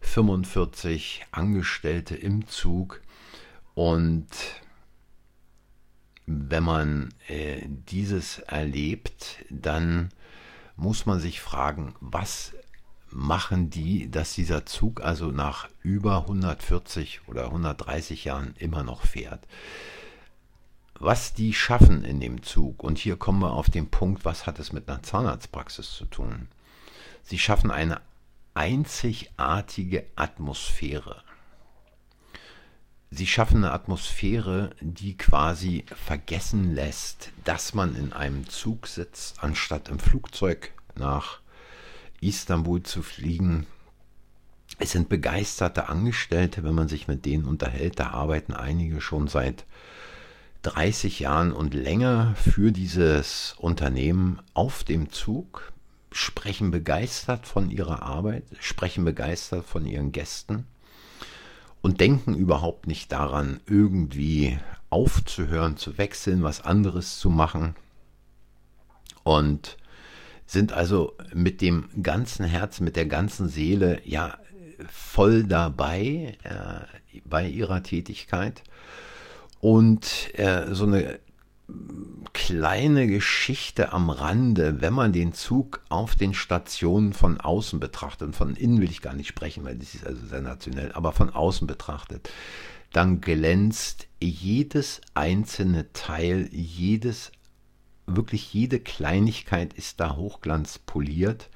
45 0.00 1.26
Angestellte 1.30 2.16
im 2.16 2.48
Zug 2.48 3.00
und 3.74 4.26
wenn 6.30 6.62
man 6.62 7.14
äh, 7.26 7.62
dieses 7.66 8.38
erlebt, 8.40 9.44
dann 9.48 10.10
muss 10.76 11.06
man 11.06 11.20
sich 11.20 11.40
fragen, 11.40 11.94
was 12.00 12.52
machen 13.10 13.70
die, 13.70 14.10
dass 14.10 14.34
dieser 14.34 14.66
Zug 14.66 15.00
also 15.00 15.30
nach 15.30 15.68
über 15.82 16.18
140 16.18 17.22
oder 17.28 17.46
130 17.46 18.24
Jahren 18.24 18.54
immer 18.58 18.82
noch 18.82 19.02
fährt. 19.02 19.46
Was 21.00 21.32
die 21.32 21.54
schaffen 21.54 22.04
in 22.04 22.20
dem 22.20 22.42
Zug, 22.42 22.84
und 22.84 22.98
hier 22.98 23.16
kommen 23.16 23.40
wir 23.40 23.52
auf 23.52 23.70
den 23.70 23.88
Punkt, 23.88 24.26
was 24.26 24.46
hat 24.46 24.58
es 24.58 24.72
mit 24.72 24.86
einer 24.86 25.02
Zahnarztpraxis 25.02 25.92
zu 25.92 26.04
tun? 26.04 26.48
Sie 27.22 27.38
schaffen 27.38 27.70
eine 27.70 28.02
einzigartige 28.52 30.04
Atmosphäre. 30.14 31.22
Sie 33.10 33.26
schaffen 33.26 33.64
eine 33.64 33.72
Atmosphäre, 33.72 34.70
die 34.80 35.16
quasi 35.16 35.84
vergessen 35.94 36.74
lässt, 36.74 37.30
dass 37.44 37.72
man 37.72 37.96
in 37.96 38.12
einem 38.12 38.46
Zug 38.48 38.86
sitzt, 38.86 39.42
anstatt 39.42 39.88
im 39.88 39.98
Flugzeug 39.98 40.72
nach 40.94 41.40
Istanbul 42.20 42.82
zu 42.82 43.02
fliegen. 43.02 43.66
Es 44.78 44.92
sind 44.92 45.08
begeisterte 45.08 45.88
Angestellte, 45.88 46.64
wenn 46.64 46.74
man 46.74 46.88
sich 46.88 47.08
mit 47.08 47.24
denen 47.24 47.46
unterhält. 47.46 47.98
Da 47.98 48.10
arbeiten 48.10 48.52
einige 48.52 49.00
schon 49.00 49.26
seit 49.26 49.64
30 50.62 51.20
Jahren 51.20 51.52
und 51.52 51.72
länger 51.72 52.34
für 52.36 52.72
dieses 52.72 53.54
Unternehmen 53.56 54.40
auf 54.52 54.84
dem 54.84 55.10
Zug, 55.10 55.72
sprechen 56.12 56.70
begeistert 56.70 57.46
von 57.46 57.70
ihrer 57.70 58.02
Arbeit, 58.02 58.44
sprechen 58.60 59.06
begeistert 59.06 59.64
von 59.64 59.86
ihren 59.86 60.12
Gästen 60.12 60.66
und 61.80 62.00
denken 62.00 62.34
überhaupt 62.34 62.86
nicht 62.86 63.12
daran, 63.12 63.60
irgendwie 63.66 64.58
aufzuhören, 64.90 65.76
zu 65.76 65.98
wechseln, 65.98 66.42
was 66.42 66.60
anderes 66.60 67.18
zu 67.18 67.30
machen. 67.30 67.76
Und 69.22 69.76
sind 70.46 70.72
also 70.72 71.14
mit 71.34 71.60
dem 71.60 71.88
ganzen 72.02 72.46
Herzen, 72.46 72.84
mit 72.84 72.96
der 72.96 73.06
ganzen 73.06 73.48
Seele 73.48 74.00
ja 74.04 74.38
voll 74.88 75.44
dabei 75.44 76.38
äh, 76.42 77.20
bei 77.24 77.46
ihrer 77.46 77.82
Tätigkeit. 77.82 78.62
Und 79.60 80.30
äh, 80.38 80.74
so 80.74 80.84
eine 80.84 81.20
kleine 82.32 83.06
Geschichte 83.06 83.92
am 83.92 84.10
Rande, 84.10 84.80
wenn 84.80 84.94
man 84.94 85.12
den 85.12 85.32
Zug 85.32 85.82
auf 85.88 86.14
den 86.14 86.32
Stationen 86.32 87.12
von 87.12 87.40
außen 87.40 87.78
betrachtet, 87.80 88.28
und 88.28 88.36
von 88.36 88.56
innen 88.56 88.80
will 88.80 88.90
ich 88.90 89.02
gar 89.02 89.14
nicht 89.14 89.28
sprechen, 89.28 89.64
weil 89.64 89.76
das 89.76 89.94
ist 89.94 90.06
also 90.06 90.26
sensationell, 90.26 90.92
aber 90.92 91.12
von 91.12 91.30
außen 91.30 91.66
betrachtet, 91.66 92.30
dann 92.92 93.20
glänzt 93.20 94.06
jedes 94.20 95.00
einzelne 95.14 95.92
Teil, 95.92 96.48
jedes, 96.52 97.32
wirklich 98.06 98.52
jede 98.54 98.80
Kleinigkeit 98.80 99.74
ist 99.74 100.00
da 100.00 100.16
hochglanzpoliert. 100.16 101.50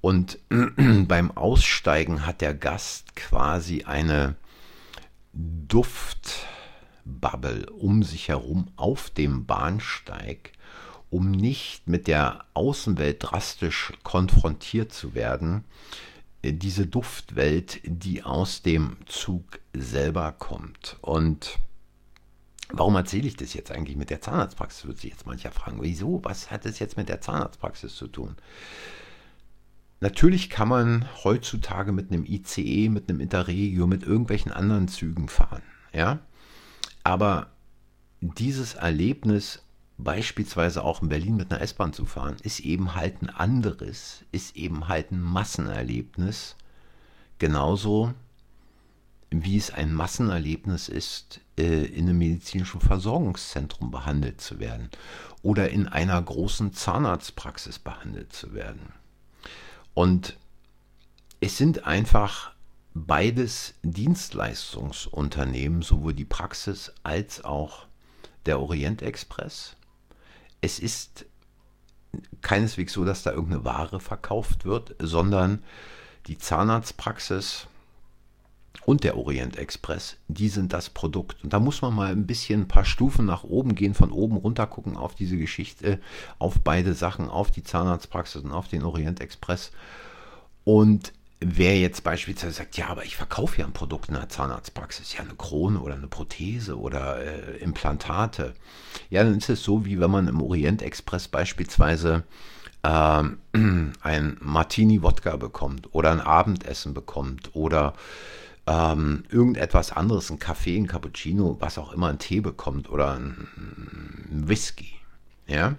Und 0.00 0.38
beim 1.08 1.30
Aussteigen 1.30 2.26
hat 2.26 2.40
der 2.40 2.54
Gast 2.54 3.16
quasi 3.16 3.84
eine 3.84 4.36
Duft, 5.32 6.46
Bubble 7.08 7.66
um 7.70 8.02
sich 8.02 8.28
herum 8.28 8.68
auf 8.76 9.10
dem 9.10 9.46
Bahnsteig, 9.46 10.52
um 11.10 11.30
nicht 11.30 11.88
mit 11.88 12.06
der 12.06 12.44
Außenwelt 12.54 13.18
drastisch 13.20 13.92
konfrontiert 14.02 14.92
zu 14.92 15.14
werden. 15.14 15.64
Äh, 16.42 16.52
diese 16.52 16.86
Duftwelt, 16.86 17.80
die 17.84 18.22
aus 18.22 18.62
dem 18.62 18.96
Zug 19.06 19.60
selber 19.72 20.32
kommt. 20.32 20.96
Und 21.00 21.58
warum 22.70 22.96
erzähle 22.96 23.26
ich 23.26 23.36
das 23.36 23.54
jetzt 23.54 23.70
eigentlich 23.70 23.96
mit 23.96 24.10
der 24.10 24.20
Zahnarztpraxis, 24.20 24.84
würde 24.84 25.00
sich 25.00 25.10
jetzt 25.10 25.26
mancher 25.26 25.50
fragen. 25.50 25.78
Wieso? 25.80 26.20
Was 26.24 26.50
hat 26.50 26.66
es 26.66 26.78
jetzt 26.78 26.96
mit 26.96 27.08
der 27.08 27.20
Zahnarztpraxis 27.20 27.94
zu 27.94 28.06
tun? 28.06 28.36
Natürlich 30.00 30.48
kann 30.48 30.68
man 30.68 31.08
heutzutage 31.24 31.90
mit 31.90 32.12
einem 32.12 32.24
ICE, 32.24 32.88
mit 32.88 33.08
einem 33.08 33.20
Interregio, 33.20 33.88
mit 33.88 34.04
irgendwelchen 34.04 34.52
anderen 34.52 34.86
Zügen 34.86 35.28
fahren. 35.28 35.62
Ja, 35.92 36.20
aber 37.08 37.46
dieses 38.20 38.74
Erlebnis, 38.74 39.62
beispielsweise 39.96 40.84
auch 40.84 41.00
in 41.00 41.08
Berlin 41.08 41.36
mit 41.36 41.50
einer 41.50 41.62
S-Bahn 41.62 41.94
zu 41.94 42.04
fahren, 42.04 42.36
ist 42.42 42.60
eben 42.60 42.94
halt 42.94 43.22
ein 43.22 43.30
anderes, 43.30 44.26
ist 44.30 44.56
eben 44.56 44.88
halt 44.88 45.10
ein 45.10 45.22
Massenerlebnis. 45.22 46.54
Genauso 47.38 48.12
wie 49.30 49.56
es 49.56 49.70
ein 49.70 49.94
Massenerlebnis 49.94 50.90
ist, 50.90 51.40
äh, 51.56 51.86
in 51.86 52.10
einem 52.10 52.18
medizinischen 52.18 52.82
Versorgungszentrum 52.82 53.90
behandelt 53.90 54.42
zu 54.42 54.60
werden 54.60 54.90
oder 55.40 55.70
in 55.70 55.88
einer 55.88 56.20
großen 56.20 56.74
Zahnarztpraxis 56.74 57.78
behandelt 57.78 58.34
zu 58.34 58.52
werden. 58.52 58.92
Und 59.94 60.36
es 61.40 61.56
sind 61.56 61.86
einfach 61.86 62.52
beides 63.06 63.74
Dienstleistungsunternehmen, 63.82 65.82
sowohl 65.82 66.14
die 66.14 66.24
Praxis 66.24 66.92
als 67.02 67.44
auch 67.44 67.86
der 68.46 68.60
Orient 68.60 69.02
Express. 69.02 69.76
Es 70.60 70.78
ist 70.78 71.26
keineswegs 72.40 72.92
so, 72.92 73.04
dass 73.04 73.22
da 73.22 73.32
irgendeine 73.32 73.64
Ware 73.64 74.00
verkauft 74.00 74.64
wird, 74.64 74.94
sondern 74.98 75.62
die 76.26 76.38
Zahnarztpraxis 76.38 77.66
und 78.84 79.04
der 79.04 79.18
Orient 79.18 79.56
Express, 79.56 80.16
die 80.28 80.48
sind 80.48 80.72
das 80.72 80.88
Produkt. 80.88 81.44
Und 81.44 81.52
da 81.52 81.60
muss 81.60 81.82
man 81.82 81.94
mal 81.94 82.10
ein 82.10 82.26
bisschen 82.26 82.62
ein 82.62 82.68
paar 82.68 82.86
Stufen 82.86 83.26
nach 83.26 83.44
oben 83.44 83.74
gehen, 83.74 83.92
von 83.92 84.10
oben 84.10 84.38
runter 84.38 84.66
gucken 84.66 84.96
auf 84.96 85.14
diese 85.14 85.36
Geschichte, 85.36 86.00
auf 86.38 86.60
beide 86.60 86.94
Sachen, 86.94 87.28
auf 87.28 87.50
die 87.50 87.62
Zahnarztpraxis 87.62 88.42
und 88.42 88.52
auf 88.52 88.68
den 88.68 88.84
Orient 88.84 89.20
Express. 89.20 89.72
Und 90.64 91.12
Wer 91.40 91.78
jetzt 91.78 92.02
beispielsweise 92.02 92.52
sagt, 92.52 92.76
ja, 92.76 92.88
aber 92.88 93.04
ich 93.04 93.16
verkaufe 93.16 93.60
ja 93.60 93.66
ein 93.66 93.72
Produkt 93.72 94.08
in 94.08 94.14
der 94.14 94.28
Zahnarztpraxis, 94.28 95.14
ja 95.14 95.20
eine 95.20 95.36
Krone 95.36 95.78
oder 95.78 95.94
eine 95.94 96.08
Prothese 96.08 96.76
oder 96.76 97.20
äh, 97.20 97.58
Implantate, 97.58 98.54
ja, 99.08 99.22
dann 99.22 99.38
ist 99.38 99.48
es 99.48 99.62
so, 99.62 99.84
wie 99.84 100.00
wenn 100.00 100.10
man 100.10 100.26
im 100.26 100.42
Orient 100.42 100.82
Express 100.82 101.28
beispielsweise 101.28 102.24
äh, 102.82 102.88
ein 103.52 104.36
Martini-Wodka 104.40 105.36
bekommt 105.36 105.94
oder 105.94 106.10
ein 106.10 106.20
Abendessen 106.20 106.92
bekommt 106.92 107.50
oder 107.54 107.94
ähm, 108.66 109.22
irgendetwas 109.30 109.92
anderes, 109.92 110.30
ein 110.30 110.40
Kaffee, 110.40 110.76
ein 110.76 110.88
Cappuccino, 110.88 111.56
was 111.60 111.78
auch 111.78 111.92
immer, 111.92 112.08
ein 112.08 112.18
Tee 112.18 112.40
bekommt 112.40 112.90
oder 112.90 113.12
ein, 113.12 113.48
ein 113.56 114.48
Whisky, 114.48 114.92
ja. 115.46 115.76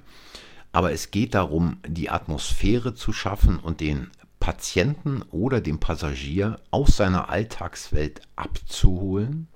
Aber 0.71 0.91
es 0.91 1.11
geht 1.11 1.33
darum, 1.33 1.77
die 1.85 2.09
Atmosphäre 2.09 2.93
zu 2.93 3.11
schaffen 3.11 3.57
und 3.57 3.81
den 3.81 4.11
Patienten 4.39 5.21
oder 5.31 5.61
dem 5.61 5.79
Passagier 5.79 6.59
aus 6.71 6.97
seiner 6.97 7.29
Alltagswelt 7.29 8.21
abzuholen 8.35 9.47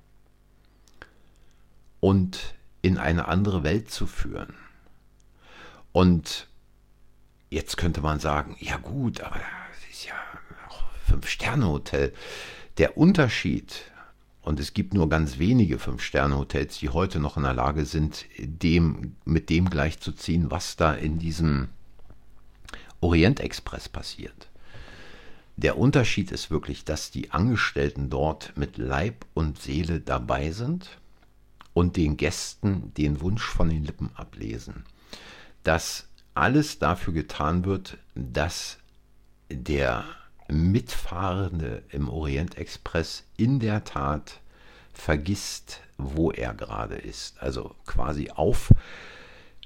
und 2.00 2.54
in 2.82 2.98
eine 2.98 3.28
andere 3.28 3.64
Welt 3.64 3.90
zu 3.90 4.06
führen. 4.06 4.54
Und 5.92 6.48
jetzt 7.48 7.76
könnte 7.76 8.02
man 8.02 8.20
sagen, 8.20 8.56
ja 8.60 8.76
gut, 8.76 9.22
aber 9.22 9.40
es 9.72 9.96
ist 9.96 10.06
ja 10.06 10.14
Fünf-Sterne-Hotel. 11.06 12.12
Der 12.78 12.98
Unterschied, 12.98 13.90
und 14.42 14.60
es 14.60 14.74
gibt 14.74 14.92
nur 14.92 15.08
ganz 15.08 15.38
wenige 15.38 15.78
Fünf-Sterne-Hotels, 15.78 16.78
die 16.78 16.90
heute 16.90 17.20
noch 17.20 17.36
in 17.36 17.44
der 17.44 17.54
Lage 17.54 17.86
sind, 17.86 18.26
dem, 18.38 19.16
mit 19.24 19.48
dem 19.48 19.70
gleichzuziehen, 19.70 20.50
was 20.50 20.76
da 20.76 20.92
in 20.92 21.18
diesem 21.18 21.68
Orient-Express 23.00 23.88
passiert. 23.88 24.50
Der 25.56 25.78
Unterschied 25.78 26.32
ist 26.32 26.50
wirklich, 26.50 26.84
dass 26.84 27.10
die 27.10 27.30
Angestellten 27.30 28.10
dort 28.10 28.56
mit 28.56 28.76
Leib 28.76 29.24
und 29.34 29.60
Seele 29.60 30.00
dabei 30.00 30.50
sind 30.50 30.98
und 31.72 31.96
den 31.96 32.16
Gästen 32.16 32.92
den 32.94 33.20
Wunsch 33.20 33.44
von 33.44 33.68
den 33.68 33.84
Lippen 33.84 34.10
ablesen. 34.14 34.84
Dass 35.62 36.08
alles 36.34 36.78
dafür 36.80 37.12
getan 37.12 37.64
wird, 37.64 37.98
dass 38.14 38.78
der 39.48 40.04
Mitfahrende 40.48 41.84
im 41.90 42.08
Orient 42.08 42.58
Express 42.58 43.24
in 43.36 43.60
der 43.60 43.84
Tat 43.84 44.40
vergisst, 44.92 45.80
wo 45.96 46.30
er 46.32 46.54
gerade 46.54 46.96
ist. 46.96 47.40
Also 47.40 47.74
quasi 47.86 48.30
auf 48.30 48.72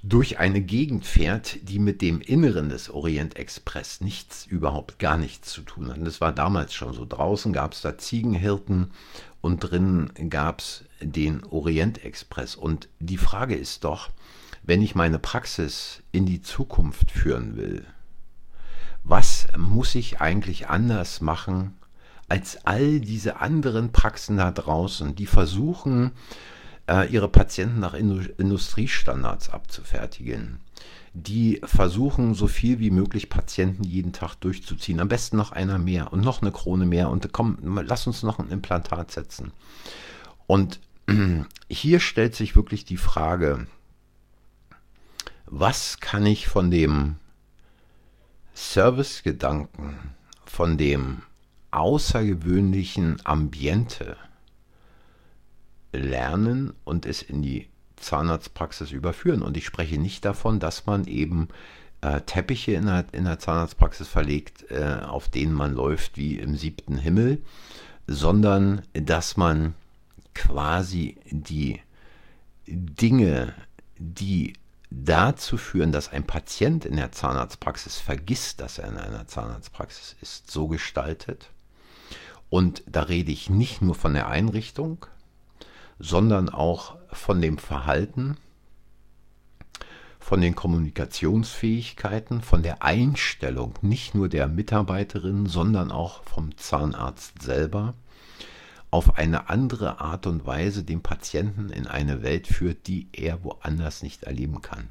durch 0.09 0.39
eine 0.39 0.63
Gegend 0.63 1.05
fährt, 1.05 1.59
die 1.69 1.79
mit 1.79 2.01
dem 2.01 2.21
Inneren 2.21 2.71
des 2.71 2.89
Orient 2.89 3.37
Express 3.37 4.01
nichts, 4.01 4.47
überhaupt 4.47 4.99
gar 4.99 5.19
nichts 5.19 5.53
zu 5.53 5.63
tun 5.63 5.89
hat. 5.89 5.99
Und 5.99 6.05
das 6.05 6.21
war 6.21 6.33
damals 6.33 6.73
schon 6.73 6.95
so. 6.95 7.05
Draußen 7.05 7.53
gab 7.53 7.73
es 7.73 7.83
da 7.83 7.99
Ziegenhirten 7.99 8.91
und 9.43 9.61
drinnen 9.61 10.11
gab 10.31 10.61
es 10.61 10.85
den 11.01 11.45
Orient 11.45 12.05
Express. 12.05 12.57
Und 12.57 12.89
die 13.01 13.19
Frage 13.19 13.55
ist 13.55 13.85
doch, 13.85 14.11
wenn 14.63 14.81
ich 14.83 14.95
meine 14.95 15.19
Praxis 15.19 16.03
in 16.11 16.25
die 16.25 16.41
Zukunft 16.41 17.11
führen 17.11 17.57
will, 17.57 17.85
was 19.05 19.47
muss 19.57 19.95
ich 19.95 20.21
eigentlich 20.21 20.69
anders 20.69 21.21
machen 21.21 21.75
als 22.29 22.67
all 22.67 23.01
diese 23.01 23.41
anderen 23.41 23.91
Praxen 23.93 24.37
da 24.37 24.51
draußen, 24.51 25.15
die 25.15 25.27
versuchen, 25.27 26.13
ihre 27.11 27.29
Patienten 27.29 27.81
nach 27.81 27.95
Industriestandards 27.95 29.51
abzufertigen. 29.51 30.61
Die 31.13 31.61
versuchen, 31.65 32.35
so 32.35 32.47
viel 32.47 32.79
wie 32.79 32.91
möglich 32.91 33.29
Patienten 33.29 33.85
jeden 33.85 34.13
Tag 34.13 34.37
durchzuziehen. 34.37 35.01
Am 35.01 35.09
besten 35.09 35.37
noch 35.37 35.53
einer 35.53 35.79
mehr 35.79 36.13
und 36.13 36.23
noch 36.23 36.43
eine 36.43 36.53
Krone 36.53 36.87
mehr. 36.87 37.11
Und 37.11 37.33
komm, 37.33 37.59
lass 37.63 38.07
uns 38.07 38.23
noch 38.23 38.39
ein 38.39 38.51
Implantat 38.51 39.11
setzen. 39.11 39.53
Und 40.47 40.81
hier 41.69 42.01
stellt 42.01 42.35
sich 42.35 42.57
wirklich 42.57 42.85
die 42.85 42.97
Frage, 42.97 43.67
was 45.47 46.01
kann 46.01 46.27
ich 46.27 46.47
von 46.49 46.71
dem 46.71 47.17
Servicegedanken, 48.55 49.97
von 50.45 50.79
dem 50.79 51.23
außergewöhnlichen 51.71 53.21
Ambiente 53.25 54.17
lernen 55.93 56.73
und 56.85 57.07
es 57.07 57.23
in 57.23 57.43
die 57.43 57.69
Zahnarztpraxis 57.97 58.93
überführen. 58.93 59.43
Und 59.43 59.57
ich 59.57 59.67
spreche 59.67 59.99
nicht 59.99 60.25
davon, 60.25 60.61
dass 60.61 60.87
man 60.87 61.07
eben 61.07 61.49
äh, 62.01 62.21
Teppiche 62.21 62.73
in 62.73 62.87
der, 62.87 63.07
in 63.13 63.25
der 63.25 63.39
Zahnarztpraxis 63.39 64.09
verlegt, 64.09 64.71
äh, 64.71 65.01
auf 65.03 65.29
denen 65.29 65.53
man 65.53 65.75
läuft 65.75 66.17
wie 66.17 66.39
im 66.39 66.57
siebten 66.57 66.99
Himmel, 66.99 67.43
sondern 68.07 68.83
dass 68.93 69.37
man 69.37 69.75
quasi 70.35 71.17
die 71.31 71.81
Dinge, 72.67 73.55
die 73.99 74.55
dazu 74.91 75.57
führen, 75.57 75.93
dass 75.93 76.13
ein 76.13 76.25
Patient 76.25 76.85
in 76.85 76.97
der 76.97 77.13
Zahnarztpraxis 77.13 77.97
vergisst, 77.97 78.61
dass 78.61 78.79
er 78.79 78.89
in 78.89 78.97
einer 78.97 79.27
Zahnarztpraxis 79.27 80.17
ist, 80.21 80.51
so 80.51 80.69
gestaltet. 80.69 81.51
Und 82.49 82.83
da 82.87 83.03
rede 83.03 83.31
ich 83.31 83.51
nicht 83.51 83.83
nur 83.83 83.95
von 83.95 84.15
der 84.15 84.29
Einrichtung, 84.29 85.05
sondern 85.99 86.49
auch 86.49 86.97
von 87.13 87.41
dem 87.41 87.59
Verhalten, 87.59 88.37
von 90.19 90.41
den 90.41 90.55
Kommunikationsfähigkeiten, 90.55 92.43
von 92.43 92.63
der 92.63 92.83
Einstellung 92.83 93.75
nicht 93.81 94.15
nur 94.15 94.29
der 94.29 94.47
Mitarbeiterin, 94.47 95.47
sondern 95.47 95.91
auch 95.91 96.23
vom 96.25 96.57
Zahnarzt 96.57 97.41
selber 97.43 97.95
auf 98.91 99.19
eine 99.19 99.49
andere 99.49 100.01
Art 100.01 100.27
und 100.27 100.47
Weise 100.47 100.83
den 100.83 101.03
Patienten 101.03 101.71
in 101.71 101.87
eine 101.87 102.23
Welt 102.23 102.47
führt, 102.47 102.87
die 102.87 103.09
er 103.13 103.45
woanders 103.45 104.03
nicht 104.03 104.25
erleben 104.25 104.63
kann. 104.63 104.89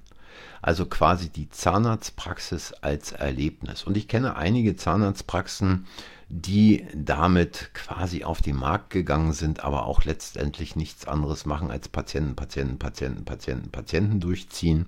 Also 0.62 0.86
quasi 0.86 1.30
die 1.30 1.50
Zahnarztpraxis 1.50 2.74
als 2.74 3.12
Erlebnis. 3.12 3.84
Und 3.84 3.98
ich 3.98 4.08
kenne 4.08 4.36
einige 4.36 4.76
Zahnarztpraxen, 4.76 5.88
die 6.30 6.86
damit 6.94 7.72
quasi 7.74 8.26
auf 8.26 8.42
den 8.42 8.58
Markt 8.58 8.90
gegangen 8.90 9.32
sind, 9.32 9.64
aber 9.64 9.86
auch 9.86 10.04
letztendlich 10.04 10.76
nichts 10.76 11.08
anderes 11.08 11.46
machen 11.46 11.72
als 11.72 11.88
Patienten, 11.88 12.36
Patienten, 12.36 12.78
Patienten, 12.78 13.24
Patienten, 13.24 13.72
Patienten 13.72 14.20
durchziehen, 14.20 14.88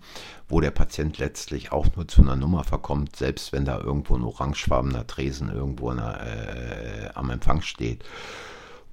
wo 0.49 0.59
der 0.59 0.71
Patient 0.71 1.17
letztlich 1.17 1.71
auch 1.71 1.95
nur 1.95 2.09
zu 2.09 2.21
einer 2.21 2.35
Nummer 2.35 2.65
verkommt, 2.65 3.15
selbst 3.15 3.53
wenn 3.53 3.63
da 3.63 3.79
irgendwo 3.79 4.15
ein 4.15 4.23
orangefarbener 4.23 5.07
Tresen 5.07 5.49
irgendwo 5.49 5.93
der, 5.93 6.19
äh, 6.21 7.09
am 7.15 7.29
Empfang 7.29 7.61
steht 7.61 8.03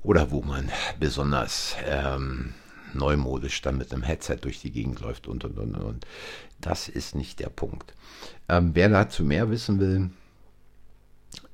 oder 0.04 0.30
wo 0.30 0.40
man 0.40 0.70
besonders 1.00 1.74
ähm, 1.84 2.54
neumodisch 2.94 3.60
dann 3.62 3.76
mit 3.76 3.92
einem 3.92 4.04
Headset 4.04 4.36
durch 4.42 4.60
die 4.60 4.70
Gegend 4.70 5.00
läuft 5.00 5.26
und 5.26 5.44
und 5.44 5.58
und 5.58 5.74
und. 5.74 6.06
Das 6.60 6.88
ist 6.88 7.16
nicht 7.16 7.40
der 7.40 7.48
Punkt. 7.48 7.92
Ähm, 8.48 8.70
wer 8.74 8.88
dazu 8.88 9.24
mehr 9.24 9.50
wissen 9.50 9.80
will, 9.80 10.10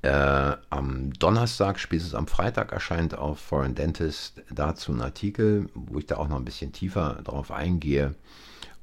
äh, 0.02 0.56
am 0.70 1.12
Donnerstag, 1.14 1.78
spätestens 1.78 2.14
am 2.14 2.26
Freitag 2.26 2.72
erscheint 2.72 3.16
auf 3.16 3.38
Foreign 3.38 3.74
Dentist 3.74 4.42
dazu 4.50 4.92
ein 4.92 5.00
Artikel, 5.00 5.68
wo 5.74 5.98
ich 5.98 6.06
da 6.06 6.16
auch 6.16 6.28
noch 6.28 6.36
ein 6.36 6.44
bisschen 6.44 6.72
tiefer 6.72 7.20
drauf 7.22 7.52
eingehe 7.52 8.14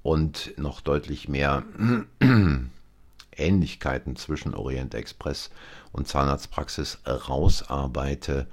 und 0.02 0.54
noch 0.58 0.80
deutlich 0.80 1.28
mehr 1.28 1.64
Ähnlichkeiten 3.36 4.16
zwischen 4.16 4.54
Orient 4.54 4.94
Express 4.94 5.50
und 5.92 6.08
Zahnarztpraxis 6.08 7.00
rausarbeite, 7.06 8.48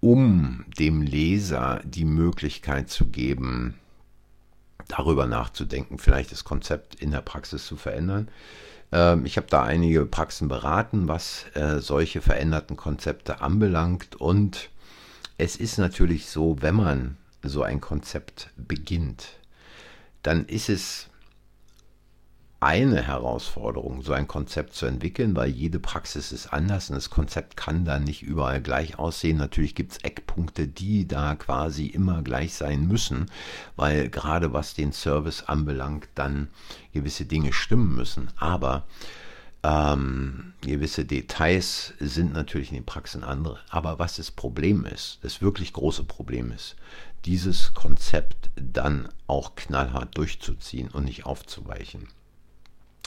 um 0.00 0.64
dem 0.78 1.02
Leser 1.02 1.80
die 1.84 2.04
Möglichkeit 2.04 2.88
zu 2.88 3.06
geben, 3.08 3.74
darüber 4.88 5.26
nachzudenken, 5.26 5.98
vielleicht 5.98 6.32
das 6.32 6.44
Konzept 6.44 6.94
in 6.94 7.10
der 7.10 7.22
Praxis 7.22 7.66
zu 7.66 7.76
verändern. 7.76 8.28
Ähm, 8.92 9.26
ich 9.26 9.36
habe 9.36 9.46
da 9.48 9.62
einige 9.62 10.06
Praxen 10.06 10.48
beraten, 10.48 11.08
was 11.08 11.46
äh, 11.54 11.78
solche 11.80 12.20
veränderten 12.20 12.76
Konzepte 12.76 13.40
anbelangt. 13.40 14.16
Und 14.16 14.70
es 15.38 15.56
ist 15.56 15.78
natürlich 15.78 16.26
so, 16.26 16.56
wenn 16.60 16.76
man 16.76 17.16
so 17.42 17.62
ein 17.62 17.80
Konzept 17.80 18.50
beginnt, 18.56 19.28
dann 20.22 20.46
ist 20.46 20.68
es 20.68 21.08
eine 22.58 23.02
Herausforderung, 23.02 24.02
so 24.02 24.14
ein 24.14 24.26
Konzept 24.26 24.74
zu 24.74 24.86
entwickeln, 24.86 25.36
weil 25.36 25.50
jede 25.50 25.78
Praxis 25.78 26.32
ist 26.32 26.52
anders 26.52 26.88
und 26.88 26.96
das 26.96 27.10
Konzept 27.10 27.56
kann 27.56 27.84
dann 27.84 28.04
nicht 28.04 28.22
überall 28.22 28.62
gleich 28.62 28.98
aussehen. 28.98 29.36
Natürlich 29.36 29.74
gibt 29.74 29.92
es 29.92 29.98
Eckpunkte, 29.98 30.66
die 30.66 31.06
da 31.06 31.34
quasi 31.34 31.86
immer 31.86 32.22
gleich 32.22 32.54
sein 32.54 32.86
müssen, 32.86 33.26
weil 33.76 34.08
gerade 34.08 34.54
was 34.54 34.74
den 34.74 34.92
Service 34.92 35.44
anbelangt, 35.44 36.08
dann 36.14 36.48
gewisse 36.94 37.26
Dinge 37.26 37.52
stimmen 37.52 37.94
müssen. 37.94 38.28
Aber 38.36 38.86
ähm, 39.62 40.54
gewisse 40.62 41.04
Details 41.04 41.92
sind 41.98 42.32
natürlich 42.32 42.70
in 42.70 42.76
den 42.76 42.86
Praxen 42.86 43.22
andere. 43.22 43.58
Aber 43.68 43.98
was 43.98 44.16
das 44.16 44.30
Problem 44.30 44.86
ist, 44.86 45.18
das 45.22 45.42
wirklich 45.42 45.74
große 45.74 46.04
Problem 46.04 46.52
ist, 46.52 46.76
dieses 47.26 47.74
Konzept 47.74 48.50
dann 48.54 49.08
auch 49.26 49.56
knallhart 49.56 50.16
durchzuziehen 50.16 50.88
und 50.88 51.04
nicht 51.04 51.26
aufzuweichen. 51.26 52.08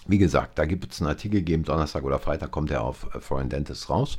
Wie 0.07 0.17
gesagt, 0.17 0.57
da 0.57 0.65
gibt 0.65 0.91
es 0.91 1.01
einen 1.01 1.09
Artikel 1.09 1.39
gegeben, 1.39 1.63
Donnerstag 1.63 2.03
oder 2.03 2.19
Freitag 2.19 2.51
kommt 2.51 2.71
er 2.71 2.83
auf 2.83 3.13
äh, 3.13 3.19
Foreign 3.19 3.49
Dentist 3.49 3.89
raus. 3.89 4.17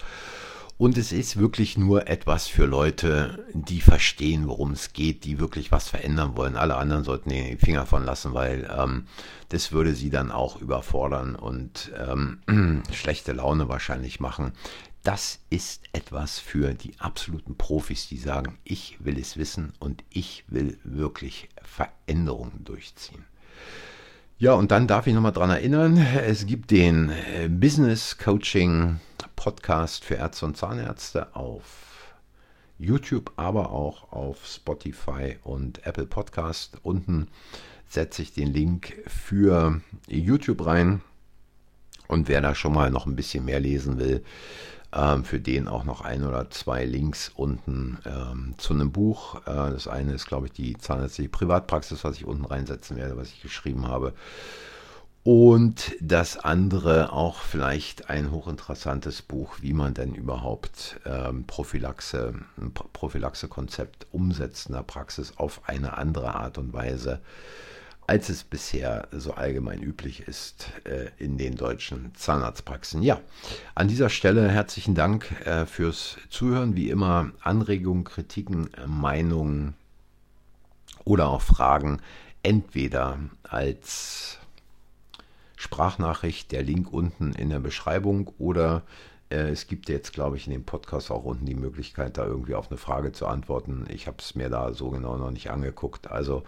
Und 0.80 0.96
es 0.96 1.12
ist 1.12 1.36
wirklich 1.36 1.76
nur 1.76 2.08
etwas 2.08 2.46
für 2.46 2.64
Leute, 2.64 3.44
die 3.52 3.82
verstehen, 3.82 4.48
worum 4.48 4.70
es 4.70 4.94
geht, 4.94 5.24
die 5.24 5.38
wirklich 5.38 5.70
was 5.70 5.90
verändern 5.90 6.38
wollen. 6.38 6.56
Alle 6.56 6.78
anderen 6.78 7.04
sollten 7.04 7.28
die 7.28 7.58
Finger 7.58 7.84
von 7.84 8.02
lassen, 8.02 8.32
weil 8.32 8.66
ähm, 8.74 9.04
das 9.50 9.72
würde 9.72 9.94
sie 9.94 10.08
dann 10.08 10.32
auch 10.32 10.58
überfordern 10.58 11.36
und 11.36 11.92
ähm, 11.98 12.82
schlechte 12.92 13.32
Laune 13.32 13.68
wahrscheinlich 13.68 14.20
machen. 14.20 14.52
Das 15.02 15.40
ist 15.50 15.82
etwas 15.92 16.38
für 16.38 16.72
die 16.72 16.98
absoluten 16.98 17.58
Profis, 17.58 18.08
die 18.08 18.16
sagen, 18.16 18.56
ich 18.64 18.96
will 19.00 19.18
es 19.18 19.36
wissen 19.36 19.74
und 19.80 20.02
ich 20.08 20.44
will 20.48 20.78
wirklich 20.82 21.50
Veränderungen 21.62 22.64
durchziehen. 22.64 23.26
Ja, 24.40 24.54
und 24.54 24.70
dann 24.70 24.86
darf 24.86 25.06
ich 25.06 25.12
nochmal 25.12 25.32
dran 25.32 25.50
erinnern, 25.50 25.98
es 25.98 26.46
gibt 26.46 26.70
den 26.70 27.10
äh, 27.10 27.50
Business 27.50 28.16
Coaching 28.16 28.98
Podcast 29.36 30.02
für 30.02 30.14
Ärzte 30.14 30.46
und 30.46 30.56
Zahnärzte 30.56 31.36
auf 31.36 32.14
YouTube, 32.78 33.32
aber 33.36 33.70
auch 33.70 34.12
auf 34.12 34.46
Spotify 34.46 35.36
und 35.44 35.86
Apple 35.86 36.06
Podcast. 36.06 36.78
Unten 36.82 37.28
setze 37.86 38.22
ich 38.22 38.32
den 38.32 38.50
Link 38.50 38.94
für 39.06 39.82
YouTube 40.08 40.64
rein. 40.64 41.02
Und 42.08 42.28
wer 42.28 42.40
da 42.40 42.54
schon 42.54 42.72
mal 42.72 42.90
noch 42.90 43.04
ein 43.04 43.16
bisschen 43.16 43.44
mehr 43.44 43.60
lesen 43.60 43.98
will, 43.98 44.24
ähm, 44.92 45.24
für 45.24 45.40
den 45.40 45.68
auch 45.68 45.84
noch 45.84 46.00
ein 46.00 46.24
oder 46.24 46.50
zwei 46.50 46.84
Links 46.84 47.30
unten 47.34 47.98
ähm, 48.04 48.54
zu 48.58 48.74
einem 48.74 48.92
Buch. 48.92 49.36
Äh, 49.46 49.70
das 49.70 49.86
eine 49.86 50.14
ist, 50.14 50.26
glaube 50.26 50.46
ich, 50.46 50.52
die 50.52 50.76
zahnärztliche 50.76 51.30
Privatpraxis, 51.30 52.04
was 52.04 52.16
ich 52.16 52.24
unten 52.24 52.44
reinsetzen 52.44 52.96
werde, 52.96 53.16
was 53.16 53.28
ich 53.28 53.42
geschrieben 53.42 53.88
habe. 53.88 54.14
Und 55.22 55.94
das 56.00 56.38
andere 56.38 57.12
auch 57.12 57.40
vielleicht 57.40 58.08
ein 58.08 58.30
hochinteressantes 58.30 59.20
Buch, 59.20 59.58
wie 59.60 59.74
man 59.74 59.92
denn 59.92 60.14
überhaupt 60.14 60.98
ähm, 61.04 61.44
Prophylaxe, 61.46 62.34
ein 62.56 62.72
Prophylaxe-Konzept 62.72 64.06
umsetzt 64.12 64.68
in 64.68 64.74
der 64.74 64.82
Praxis 64.82 65.34
auf 65.36 65.68
eine 65.68 65.98
andere 65.98 66.34
Art 66.34 66.56
und 66.56 66.72
Weise 66.72 67.20
als 68.10 68.28
es 68.28 68.42
bisher 68.42 69.06
so 69.12 69.34
allgemein 69.34 69.80
üblich 69.84 70.26
ist 70.26 70.72
äh, 70.82 71.10
in 71.18 71.38
den 71.38 71.54
deutschen 71.54 72.12
Zahnarztpraxen. 72.16 73.04
Ja, 73.04 73.20
an 73.76 73.86
dieser 73.86 74.08
Stelle 74.08 74.48
herzlichen 74.48 74.96
Dank 74.96 75.30
äh, 75.46 75.64
fürs 75.64 76.16
Zuhören. 76.28 76.74
Wie 76.74 76.90
immer 76.90 77.30
Anregungen, 77.40 78.02
Kritiken, 78.02 78.74
äh, 78.74 78.88
Meinungen 78.88 79.74
oder 81.04 81.28
auch 81.28 81.40
Fragen 81.40 82.00
entweder 82.42 83.20
als 83.44 84.38
Sprachnachricht, 85.54 86.50
der 86.50 86.64
Link 86.64 86.92
unten 86.92 87.32
in 87.34 87.48
der 87.48 87.60
Beschreibung 87.60 88.32
oder 88.38 88.82
äh, 89.30 89.50
es 89.50 89.68
gibt 89.68 89.88
jetzt, 89.88 90.12
glaube 90.12 90.36
ich, 90.36 90.48
in 90.48 90.52
dem 90.52 90.64
Podcast 90.64 91.12
auch 91.12 91.22
unten 91.22 91.46
die 91.46 91.54
Möglichkeit, 91.54 92.18
da 92.18 92.26
irgendwie 92.26 92.56
auf 92.56 92.72
eine 92.72 92.78
Frage 92.78 93.12
zu 93.12 93.28
antworten. 93.28 93.86
Ich 93.88 94.08
habe 94.08 94.16
es 94.18 94.34
mir 94.34 94.48
da 94.48 94.74
so 94.74 94.90
genau 94.90 95.16
noch 95.16 95.30
nicht 95.30 95.52
angeguckt. 95.52 96.10
Also 96.10 96.42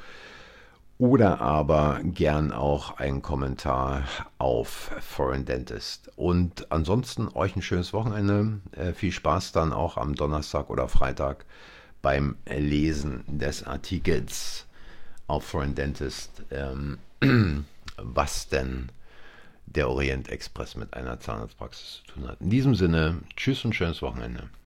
oder 1.02 1.40
aber 1.40 1.98
gern 2.04 2.52
auch 2.52 2.98
einen 2.98 3.22
Kommentar 3.22 4.04
auf 4.38 4.92
Foreign 5.00 5.44
Dentist. 5.44 6.12
Und 6.14 6.70
ansonsten 6.70 7.26
euch 7.34 7.56
ein 7.56 7.62
schönes 7.62 7.92
Wochenende. 7.92 8.60
Äh, 8.70 8.92
viel 8.92 9.10
Spaß 9.10 9.50
dann 9.50 9.72
auch 9.72 9.96
am 9.96 10.14
Donnerstag 10.14 10.70
oder 10.70 10.86
Freitag 10.86 11.44
beim 12.02 12.36
Lesen 12.46 13.24
des 13.26 13.64
Artikels 13.64 14.68
auf 15.26 15.42
Foreign 15.44 15.74
Dentist, 15.74 16.44
ähm, 16.52 16.98
was 17.96 18.48
denn 18.48 18.92
der 19.66 19.88
Orient 19.88 20.28
Express 20.28 20.76
mit 20.76 20.94
einer 20.94 21.18
Zahnarztpraxis 21.18 22.02
zu 22.06 22.12
tun 22.12 22.28
hat. 22.28 22.40
In 22.40 22.50
diesem 22.50 22.76
Sinne, 22.76 23.16
tschüss 23.34 23.64
und 23.64 23.74
schönes 23.74 24.02
Wochenende. 24.02 24.50